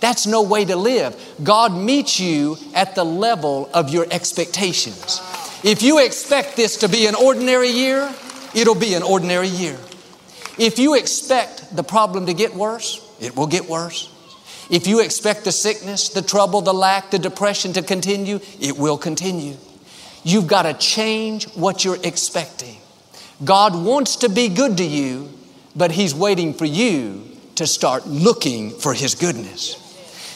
That's 0.00 0.26
no 0.26 0.42
way 0.42 0.64
to 0.64 0.76
live. 0.76 1.16
God 1.42 1.72
meets 1.72 2.20
you 2.20 2.56
at 2.74 2.94
the 2.94 3.04
level 3.04 3.68
of 3.74 3.90
your 3.90 4.06
expectations. 4.10 5.20
If 5.64 5.82
you 5.82 5.98
expect 5.98 6.56
this 6.56 6.78
to 6.78 6.88
be 6.88 7.06
an 7.06 7.16
ordinary 7.16 7.70
year, 7.70 8.14
it'll 8.54 8.76
be 8.76 8.94
an 8.94 9.02
ordinary 9.02 9.48
year. 9.48 9.76
If 10.56 10.78
you 10.78 10.94
expect 10.94 11.74
the 11.74 11.82
problem 11.82 12.26
to 12.26 12.34
get 12.34 12.54
worse, 12.54 13.04
it 13.20 13.36
will 13.36 13.46
get 13.46 13.68
worse. 13.68 14.14
If 14.70 14.86
you 14.86 15.00
expect 15.00 15.44
the 15.44 15.52
sickness, 15.52 16.10
the 16.10 16.22
trouble, 16.22 16.60
the 16.60 16.74
lack, 16.74 17.10
the 17.10 17.18
depression 17.18 17.72
to 17.72 17.82
continue, 17.82 18.40
it 18.60 18.76
will 18.76 18.98
continue. 18.98 19.56
You've 20.24 20.46
got 20.46 20.62
to 20.62 20.74
change 20.74 21.46
what 21.54 21.84
you're 21.84 21.98
expecting. 22.04 22.76
God 23.44 23.74
wants 23.74 24.16
to 24.16 24.28
be 24.28 24.48
good 24.48 24.76
to 24.76 24.84
you, 24.84 25.30
but 25.74 25.90
He's 25.90 26.14
waiting 26.14 26.54
for 26.54 26.66
you 26.66 27.24
to 27.54 27.66
start 27.66 28.06
looking 28.06 28.70
for 28.70 28.92
His 28.92 29.14
goodness. 29.14 29.87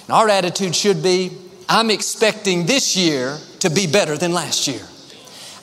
And 0.03 0.11
our 0.11 0.29
attitude 0.29 0.75
should 0.75 1.03
be 1.03 1.31
I'm 1.69 1.91
expecting 1.91 2.67
this 2.67 2.97
year 2.97 3.39
to 3.61 3.71
be 3.71 3.87
better 3.87 4.19
than 4.19 4.33
last 4.33 4.69
year. 4.69 4.83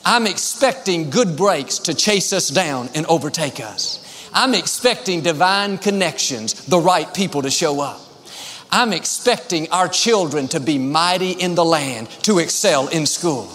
I'm 0.04 0.26
expecting 0.26 1.10
good 1.10 1.36
breaks 1.36 1.78
to 1.80 1.94
chase 1.94 2.32
us 2.32 2.48
down 2.48 2.88
and 2.94 3.06
overtake 3.06 3.60
us. 3.60 4.28
I'm 4.32 4.54
expecting 4.54 5.20
divine 5.20 5.78
connections, 5.78 6.66
the 6.66 6.78
right 6.78 7.12
people 7.12 7.42
to 7.42 7.50
show 7.50 7.80
up. 7.80 8.00
I'm 8.72 8.92
expecting 8.92 9.70
our 9.70 9.88
children 9.88 10.48
to 10.48 10.60
be 10.60 10.78
mighty 10.78 11.32
in 11.32 11.54
the 11.54 11.64
land, 11.64 12.08
to 12.22 12.38
excel 12.38 12.88
in 12.88 13.04
school. 13.06 13.50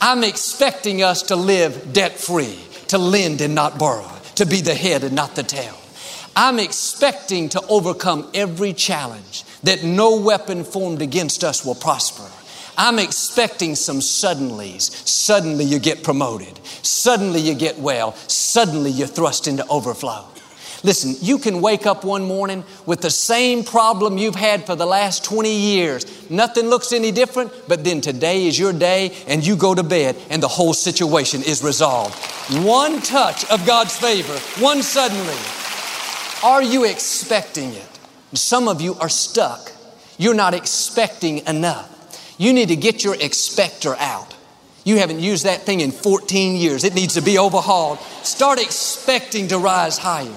I'm 0.00 0.24
expecting 0.24 1.02
us 1.02 1.22
to 1.24 1.36
live 1.36 1.92
debt 1.92 2.18
free, 2.18 2.58
to 2.88 2.98
lend 2.98 3.40
and 3.40 3.54
not 3.54 3.78
borrow, 3.78 4.10
to 4.36 4.46
be 4.46 4.60
the 4.60 4.74
head 4.74 5.04
and 5.04 5.14
not 5.14 5.34
the 5.34 5.42
tail. 5.42 5.76
I'm 6.34 6.58
expecting 6.58 7.48
to 7.50 7.62
overcome 7.68 8.30
every 8.34 8.72
challenge 8.72 9.44
that 9.62 9.84
no 9.84 10.18
weapon 10.20 10.64
formed 10.64 11.02
against 11.02 11.44
us 11.44 11.64
will 11.64 11.74
prosper. 11.74 12.28
I'm 12.76 12.98
expecting 12.98 13.74
some 13.74 13.98
suddenlies. 13.98 14.90
Suddenly 15.06 15.64
you 15.64 15.78
get 15.78 16.02
promoted. 16.02 16.58
Suddenly 16.82 17.40
you 17.40 17.54
get 17.54 17.78
well. 17.78 18.14
Suddenly 18.28 18.90
you're 18.90 19.06
thrust 19.06 19.46
into 19.46 19.66
overflow. 19.66 20.26
Listen, 20.84 21.14
you 21.20 21.38
can 21.38 21.60
wake 21.60 21.86
up 21.86 22.02
one 22.02 22.24
morning 22.24 22.64
with 22.86 23.02
the 23.02 23.10
same 23.10 23.62
problem 23.62 24.18
you've 24.18 24.34
had 24.34 24.66
for 24.66 24.74
the 24.74 24.86
last 24.86 25.24
20 25.24 25.54
years. 25.54 26.28
Nothing 26.28 26.66
looks 26.66 26.92
any 26.92 27.12
different, 27.12 27.52
but 27.68 27.84
then 27.84 28.00
today 28.00 28.46
is 28.46 28.58
your 28.58 28.72
day 28.72 29.14
and 29.28 29.46
you 29.46 29.54
go 29.54 29.74
to 29.76 29.84
bed 29.84 30.16
and 30.28 30.42
the 30.42 30.48
whole 30.48 30.74
situation 30.74 31.42
is 31.42 31.62
resolved. 31.62 32.14
One 32.64 33.00
touch 33.00 33.44
of 33.44 33.64
God's 33.64 33.96
favor, 33.96 34.36
one 34.60 34.82
suddenly. 34.82 35.38
Are 36.42 36.62
you 36.62 36.84
expecting 36.84 37.72
it? 37.74 37.91
Some 38.34 38.68
of 38.68 38.80
you 38.80 38.94
are 38.94 39.08
stuck. 39.08 39.72
You're 40.18 40.34
not 40.34 40.54
expecting 40.54 41.46
enough. 41.46 41.88
You 42.38 42.52
need 42.52 42.68
to 42.68 42.76
get 42.76 43.04
your 43.04 43.16
expector 43.20 43.94
out. 43.96 44.34
You 44.84 44.98
haven't 44.98 45.20
used 45.20 45.44
that 45.44 45.62
thing 45.62 45.80
in 45.80 45.90
14 45.92 46.56
years. 46.56 46.84
It 46.84 46.94
needs 46.94 47.14
to 47.14 47.20
be 47.20 47.38
overhauled. 47.38 47.98
Start 48.22 48.60
expecting 48.60 49.48
to 49.48 49.58
rise 49.58 49.98
higher. 49.98 50.32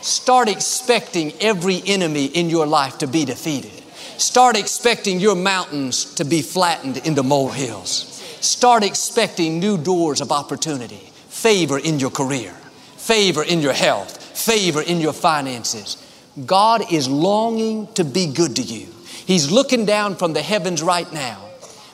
Start 0.00 0.48
expecting 0.48 1.32
every 1.40 1.82
enemy 1.86 2.26
in 2.26 2.50
your 2.50 2.66
life 2.66 2.98
to 2.98 3.06
be 3.06 3.24
defeated. 3.24 3.72
Start 4.18 4.56
expecting 4.56 5.18
your 5.18 5.34
mountains 5.34 6.14
to 6.14 6.24
be 6.24 6.40
flattened 6.40 6.98
into 6.98 7.22
molehills. 7.22 8.20
Start 8.40 8.84
expecting 8.84 9.58
new 9.58 9.76
doors 9.76 10.20
of 10.20 10.30
opportunity, 10.30 11.10
favor 11.28 11.78
in 11.78 11.98
your 11.98 12.10
career, 12.10 12.52
favor 12.96 13.42
in 13.42 13.60
your 13.60 13.72
health, 13.72 14.22
favor 14.38 14.82
in 14.82 15.00
your 15.00 15.12
finances. 15.12 16.03
God 16.46 16.92
is 16.92 17.08
longing 17.08 17.86
to 17.94 18.04
be 18.04 18.26
good 18.26 18.56
to 18.56 18.62
you. 18.62 18.88
He's 19.26 19.50
looking 19.50 19.86
down 19.86 20.16
from 20.16 20.32
the 20.32 20.42
heavens 20.42 20.82
right 20.82 21.10
now, 21.12 21.40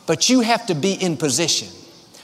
but 0.06 0.28
you 0.28 0.40
have 0.40 0.66
to 0.66 0.74
be 0.74 0.94
in 0.94 1.16
position. 1.16 1.68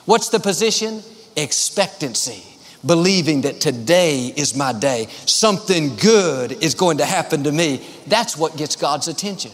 What's 0.04 0.30
the 0.30 0.40
position? 0.40 1.02
Expectancy 1.36 2.42
believing 2.86 3.42
that 3.42 3.60
today 3.60 4.32
is 4.36 4.56
my 4.56 4.72
day. 4.72 5.06
Something 5.26 5.96
good 5.96 6.52
is 6.62 6.74
going 6.74 6.98
to 6.98 7.04
happen 7.04 7.44
to 7.44 7.52
me. 7.52 7.86
That's 8.06 8.36
what 8.36 8.56
gets 8.56 8.76
God's 8.76 9.08
attention. 9.08 9.50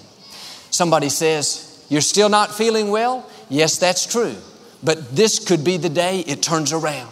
Somebody 0.70 1.08
says, 1.08 1.84
You're 1.88 2.00
still 2.00 2.28
not 2.28 2.54
feeling 2.54 2.90
well? 2.90 3.28
Yes, 3.48 3.78
that's 3.78 4.06
true. 4.06 4.36
But 4.82 5.14
this 5.14 5.38
could 5.38 5.64
be 5.64 5.76
the 5.76 5.88
day 5.88 6.20
it 6.20 6.42
turns 6.42 6.72
around. 6.72 7.10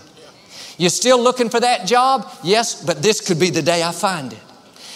You're 0.76 0.90
still 0.90 1.22
looking 1.22 1.50
for 1.50 1.60
that 1.60 1.86
job? 1.86 2.30
Yes, 2.42 2.84
but 2.84 3.02
this 3.02 3.20
could 3.20 3.38
be 3.38 3.50
the 3.50 3.62
day 3.62 3.82
I 3.82 3.92
find 3.92 4.32
it. 4.32 4.42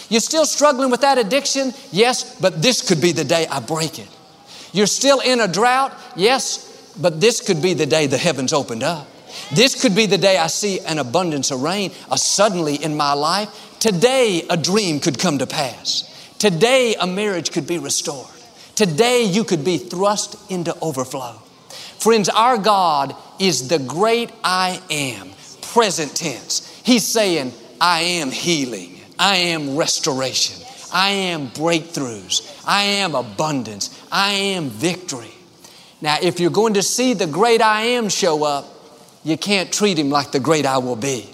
You're 0.09 0.21
still 0.21 0.45
struggling 0.45 0.91
with 0.91 1.01
that 1.01 1.17
addiction? 1.17 1.73
Yes, 1.91 2.39
but 2.39 2.61
this 2.61 2.87
could 2.87 3.01
be 3.01 3.11
the 3.11 3.23
day 3.23 3.47
I 3.47 3.59
break 3.59 3.99
it. 3.99 4.09
You're 4.71 4.87
still 4.87 5.19
in 5.19 5.39
a 5.39 5.47
drought? 5.47 5.93
Yes, 6.15 6.93
but 6.99 7.21
this 7.21 7.41
could 7.41 7.61
be 7.61 7.73
the 7.73 7.85
day 7.85 8.07
the 8.07 8.17
heavens 8.17 8.53
opened 8.53 8.83
up. 8.83 9.07
This 9.53 9.79
could 9.81 9.95
be 9.95 10.05
the 10.05 10.17
day 10.17 10.37
I 10.37 10.47
see 10.47 10.79
an 10.81 10.99
abundance 10.99 11.51
of 11.51 11.61
rain, 11.61 11.91
suddenly 12.15 12.75
in 12.75 12.95
my 12.95 13.13
life. 13.13 13.77
Today, 13.79 14.45
a 14.49 14.57
dream 14.57 14.99
could 14.99 15.19
come 15.19 15.37
to 15.39 15.47
pass. 15.47 16.33
Today, 16.39 16.95
a 16.99 17.07
marriage 17.07 17.51
could 17.51 17.67
be 17.67 17.77
restored. 17.77 18.27
Today, 18.75 19.23
you 19.23 19.43
could 19.43 19.63
be 19.63 19.77
thrust 19.77 20.35
into 20.49 20.75
overflow. 20.81 21.41
Friends, 21.99 22.29
our 22.29 22.57
God 22.57 23.15
is 23.39 23.67
the 23.67 23.79
great 23.79 24.31
I 24.43 24.81
am, 24.89 25.31
present 25.61 26.15
tense. 26.15 26.81
He's 26.83 27.05
saying, 27.05 27.53
I 27.79 28.01
am 28.01 28.31
healing, 28.31 28.94
I 29.17 29.37
am 29.37 29.75
restoration, 29.75 30.65
I 30.93 31.09
am 31.09 31.49
breakthroughs, 31.49 32.63
I 32.67 32.83
am 32.83 33.15
abundance, 33.15 33.89
I 34.11 34.31
am 34.31 34.69
victory. 34.69 35.31
Now, 36.01 36.17
if 36.21 36.39
you're 36.39 36.51
going 36.51 36.75
to 36.75 36.83
see 36.83 37.13
the 37.13 37.27
great 37.27 37.61
I 37.61 37.81
am 37.81 38.09
show 38.09 38.43
up, 38.43 38.65
you 39.23 39.37
can't 39.37 39.71
treat 39.71 39.97
him 39.97 40.09
like 40.09 40.31
the 40.31 40.39
great 40.39 40.65
I 40.65 40.77
will 40.77 40.95
be. 40.95 41.29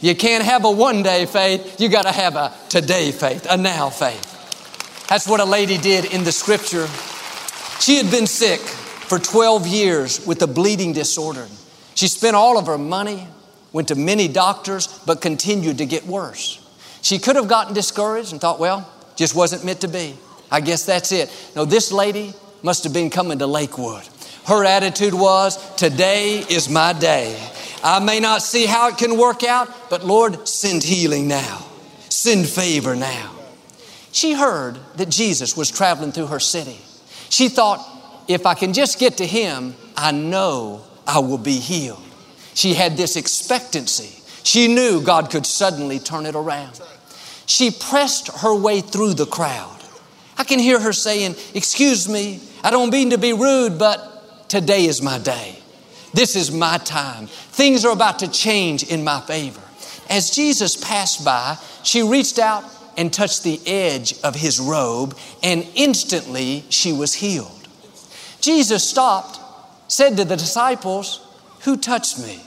You 0.00 0.14
can't 0.14 0.44
have 0.44 0.64
a 0.64 0.70
one 0.70 1.02
day 1.02 1.26
faith, 1.26 1.80
you 1.80 1.88
got 1.88 2.02
to 2.02 2.12
have 2.12 2.36
a 2.36 2.52
today 2.68 3.12
faith, 3.12 3.46
a 3.48 3.56
now 3.56 3.90
faith. 3.90 5.06
That's 5.08 5.26
what 5.26 5.40
a 5.40 5.44
lady 5.44 5.78
did 5.78 6.06
in 6.12 6.24
the 6.24 6.32
scripture. 6.32 6.86
She 7.80 7.96
had 7.96 8.10
been 8.10 8.26
sick 8.26 8.60
for 8.60 9.18
12 9.18 9.66
years 9.66 10.26
with 10.26 10.42
a 10.42 10.46
bleeding 10.46 10.92
disorder. 10.92 11.46
She 11.94 12.08
spent 12.08 12.36
all 12.36 12.58
of 12.58 12.66
her 12.66 12.78
money, 12.78 13.26
went 13.72 13.88
to 13.88 13.94
many 13.94 14.28
doctors, 14.28 14.86
but 15.06 15.20
continued 15.20 15.78
to 15.78 15.86
get 15.86 16.06
worse. 16.06 16.64
She 17.02 17.18
could 17.18 17.36
have 17.36 17.48
gotten 17.48 17.74
discouraged 17.74 18.32
and 18.32 18.40
thought, 18.40 18.58
well, 18.58 18.90
just 19.16 19.34
wasn't 19.34 19.64
meant 19.64 19.80
to 19.82 19.88
be. 19.88 20.16
I 20.50 20.60
guess 20.60 20.86
that's 20.86 21.12
it. 21.12 21.30
No, 21.54 21.64
this 21.64 21.92
lady 21.92 22.32
must 22.62 22.84
have 22.84 22.92
been 22.92 23.10
coming 23.10 23.38
to 23.38 23.46
Lakewood. 23.46 24.06
Her 24.46 24.64
attitude 24.64 25.14
was, 25.14 25.74
Today 25.76 26.38
is 26.38 26.68
my 26.68 26.92
day. 26.92 27.38
I 27.84 28.00
may 28.00 28.18
not 28.18 28.42
see 28.42 28.66
how 28.66 28.88
it 28.88 28.98
can 28.98 29.18
work 29.18 29.44
out, 29.44 29.68
but 29.90 30.04
Lord, 30.04 30.48
send 30.48 30.82
healing 30.82 31.28
now. 31.28 31.64
Send 32.08 32.48
favor 32.48 32.96
now. 32.96 33.34
She 34.10 34.32
heard 34.32 34.78
that 34.96 35.10
Jesus 35.10 35.56
was 35.56 35.70
traveling 35.70 36.12
through 36.12 36.26
her 36.26 36.40
city. 36.40 36.78
She 37.28 37.48
thought, 37.48 37.86
if 38.26 38.46
I 38.46 38.54
can 38.54 38.72
just 38.72 38.98
get 38.98 39.18
to 39.18 39.26
him, 39.26 39.74
I 39.96 40.12
know 40.12 40.82
I 41.06 41.18
will 41.20 41.38
be 41.38 41.58
healed. 41.58 42.02
She 42.54 42.74
had 42.74 42.96
this 42.96 43.16
expectancy. 43.16 44.17
She 44.48 44.66
knew 44.66 45.02
God 45.02 45.28
could 45.30 45.44
suddenly 45.44 45.98
turn 45.98 46.24
it 46.24 46.34
around. 46.34 46.80
She 47.44 47.70
pressed 47.70 48.28
her 48.38 48.54
way 48.54 48.80
through 48.80 49.12
the 49.12 49.26
crowd. 49.26 49.78
I 50.38 50.44
can 50.44 50.58
hear 50.58 50.80
her 50.80 50.94
saying, 50.94 51.34
Excuse 51.52 52.08
me, 52.08 52.40
I 52.64 52.70
don't 52.70 52.88
mean 52.88 53.10
to 53.10 53.18
be 53.18 53.34
rude, 53.34 53.78
but 53.78 54.48
today 54.48 54.86
is 54.86 55.02
my 55.02 55.18
day. 55.18 55.58
This 56.14 56.34
is 56.34 56.50
my 56.50 56.78
time. 56.78 57.26
Things 57.26 57.84
are 57.84 57.92
about 57.92 58.20
to 58.20 58.28
change 58.30 58.84
in 58.84 59.04
my 59.04 59.20
favor. 59.20 59.60
As 60.08 60.30
Jesus 60.30 60.82
passed 60.82 61.26
by, 61.26 61.58
she 61.82 62.00
reached 62.00 62.38
out 62.38 62.64
and 62.96 63.12
touched 63.12 63.42
the 63.42 63.60
edge 63.66 64.14
of 64.22 64.34
his 64.34 64.58
robe, 64.58 65.14
and 65.42 65.66
instantly 65.74 66.64
she 66.70 66.90
was 66.90 67.12
healed. 67.12 67.68
Jesus 68.40 68.82
stopped, 68.82 69.38
said 69.92 70.16
to 70.16 70.24
the 70.24 70.36
disciples, 70.38 71.20
Who 71.64 71.76
touched 71.76 72.18
me? 72.18 72.42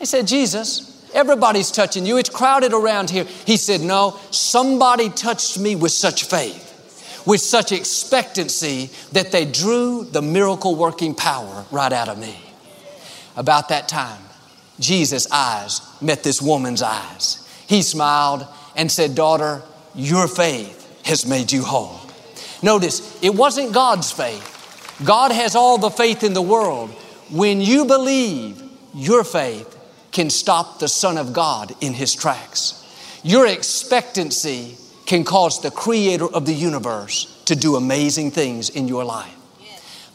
They 0.00 0.06
said, 0.06 0.26
Jesus, 0.26 0.89
everybody's 1.14 1.70
touching 1.70 2.06
you. 2.06 2.16
It's 2.16 2.30
crowded 2.30 2.72
around 2.72 3.10
here. 3.10 3.24
He 3.24 3.56
said, 3.56 3.80
No, 3.80 4.18
somebody 4.30 5.10
touched 5.10 5.58
me 5.58 5.76
with 5.76 5.92
such 5.92 6.24
faith, 6.24 7.24
with 7.26 7.40
such 7.40 7.72
expectancy 7.72 8.90
that 9.12 9.32
they 9.32 9.44
drew 9.44 10.04
the 10.04 10.22
miracle 10.22 10.76
working 10.76 11.14
power 11.14 11.64
right 11.70 11.92
out 11.92 12.08
of 12.08 12.18
me. 12.18 12.36
About 13.36 13.68
that 13.68 13.88
time, 13.88 14.22
Jesus' 14.78 15.30
eyes 15.30 15.80
met 16.00 16.22
this 16.22 16.40
woman's 16.42 16.82
eyes. 16.82 17.46
He 17.66 17.82
smiled 17.82 18.46
and 18.76 18.90
said, 18.90 19.14
Daughter, 19.14 19.62
your 19.94 20.28
faith 20.28 21.02
has 21.04 21.26
made 21.26 21.52
you 21.52 21.62
whole. 21.62 22.00
Notice, 22.62 23.22
it 23.22 23.34
wasn't 23.34 23.72
God's 23.72 24.12
faith. 24.12 24.46
God 25.04 25.32
has 25.32 25.54
all 25.54 25.78
the 25.78 25.90
faith 25.90 26.22
in 26.22 26.34
the 26.34 26.42
world. 26.42 26.90
When 27.30 27.60
you 27.60 27.84
believe, 27.84 28.62
your 28.94 29.24
faith 29.24 29.76
can 30.12 30.30
stop 30.30 30.78
the 30.78 30.88
Son 30.88 31.16
of 31.16 31.32
God 31.32 31.74
in 31.80 31.94
his 31.94 32.14
tracks. 32.14 32.76
Your 33.22 33.46
expectancy 33.46 34.76
can 35.06 35.24
cause 35.24 35.60
the 35.60 35.70
creator 35.70 36.26
of 36.26 36.46
the 36.46 36.54
universe 36.54 37.42
to 37.46 37.56
do 37.56 37.76
amazing 37.76 38.30
things 38.30 38.70
in 38.70 38.88
your 38.88 39.04
life. 39.04 39.34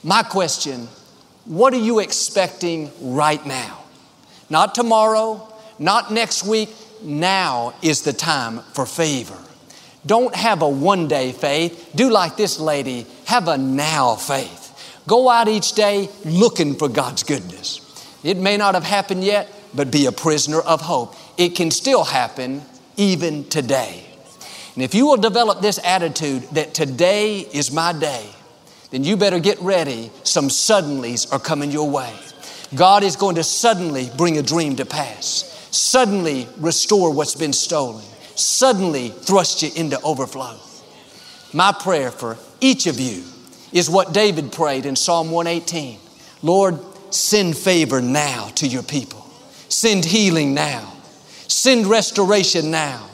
My 0.03 0.23
question 0.23 0.87
what 1.45 1.73
are 1.73 1.79
you 1.79 1.99
expecting 1.99 2.91
right 2.99 3.45
now? 3.45 3.83
Not 4.49 4.73
tomorrow, 4.73 5.47
not 5.77 6.11
next 6.11 6.43
week. 6.43 6.69
Now 7.03 7.75
is 7.83 8.01
the 8.01 8.13
time 8.13 8.59
for 8.73 8.87
favor. 8.87 9.37
Don't 10.05 10.33
have 10.35 10.63
a 10.63 10.69
one 10.69 11.07
day 11.07 11.31
faith. 11.31 11.91
Do 11.95 12.09
like 12.09 12.35
this 12.35 12.59
lady, 12.59 13.05
have 13.25 13.47
a 13.47 13.57
now 13.57 14.15
faith. 14.15 15.01
Go 15.07 15.29
out 15.29 15.47
each 15.47 15.73
day 15.73 16.09
looking 16.23 16.75
for 16.75 16.89
God's 16.89 17.21
goodness. 17.21 17.81
It 18.23 18.37
may 18.37 18.57
not 18.57 18.73
have 18.73 18.83
happened 18.83 19.23
yet, 19.23 19.47
but 19.75 19.91
be 19.91 20.05
a 20.05 20.11
prisoner 20.11 20.59
of 20.59 20.81
hope. 20.81 21.15
It 21.37 21.49
can 21.55 21.71
still 21.71 22.03
happen 22.03 22.61
even 22.97 23.43
today. 23.49 24.03
And 24.75 24.83
if 24.83 24.93
you 24.93 25.05
will 25.07 25.17
develop 25.17 25.61
this 25.61 25.79
attitude 25.83 26.43
that 26.53 26.73
today 26.73 27.39
is 27.39 27.71
my 27.71 27.93
day, 27.93 28.29
then 28.91 29.03
you 29.03 29.17
better 29.17 29.39
get 29.39 29.59
ready. 29.61 30.11
Some 30.23 30.47
suddenlies 30.47 31.31
are 31.31 31.39
coming 31.39 31.71
your 31.71 31.89
way. 31.89 32.13
God 32.73 33.03
is 33.03 33.15
going 33.15 33.35
to 33.35 33.43
suddenly 33.43 34.09
bring 34.17 34.37
a 34.37 34.43
dream 34.43 34.75
to 34.77 34.85
pass, 34.85 35.69
suddenly 35.71 36.47
restore 36.57 37.11
what's 37.13 37.35
been 37.35 37.53
stolen, 37.53 38.03
suddenly 38.35 39.09
thrust 39.09 39.61
you 39.61 39.69
into 39.75 39.99
overflow. 40.01 40.57
My 41.53 41.71
prayer 41.71 42.11
for 42.11 42.37
each 42.59 42.87
of 42.87 42.99
you 42.99 43.23
is 43.71 43.89
what 43.89 44.13
David 44.13 44.51
prayed 44.51 44.85
in 44.85 44.95
Psalm 44.95 45.31
118 45.31 45.99
Lord, 46.41 46.79
send 47.13 47.57
favor 47.57 48.01
now 48.01 48.49
to 48.55 48.67
your 48.67 48.83
people, 48.83 49.24
send 49.75 50.05
healing 50.05 50.53
now, 50.53 50.93
send 51.49 51.85
restoration 51.85 52.71
now, 52.71 53.09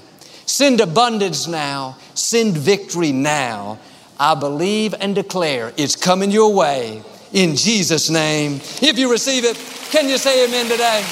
send 0.45 0.79
abundance 0.79 1.47
now, 1.47 1.97
send 2.13 2.55
victory 2.55 3.11
now. 3.11 3.79
I 4.19 4.35
believe 4.35 4.93
and 4.99 5.15
declare 5.15 5.73
it's 5.75 5.95
coming 5.95 6.29
your 6.29 6.53
way 6.53 7.01
in 7.33 7.55
Jesus' 7.55 8.11
name. 8.11 8.57
If 8.79 8.99
you 8.99 9.11
receive 9.11 9.43
it, 9.43 9.57
can 9.89 10.07
you 10.07 10.19
say 10.19 10.45
amen 10.45 10.67
today? 10.69 11.03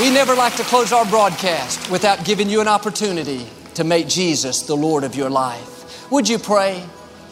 We 0.00 0.10
never 0.10 0.34
like 0.34 0.54
to 0.56 0.64
close 0.64 0.92
our 0.92 1.06
broadcast 1.06 1.90
without 1.90 2.26
giving 2.26 2.50
you 2.50 2.60
an 2.60 2.68
opportunity 2.68 3.46
to 3.74 3.84
make 3.84 4.06
Jesus 4.06 4.62
the 4.62 4.76
Lord 4.76 5.02
of 5.02 5.14
your 5.14 5.30
life. 5.30 6.10
Would 6.10 6.28
you 6.28 6.38
pray? 6.38 6.82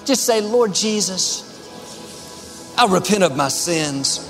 Just 0.07 0.24
say, 0.24 0.40
Lord 0.40 0.74
Jesus, 0.74 1.44
I 2.79 2.87
repent 2.87 3.24
of 3.24 3.37
my 3.37 3.48
sins. 3.48 4.30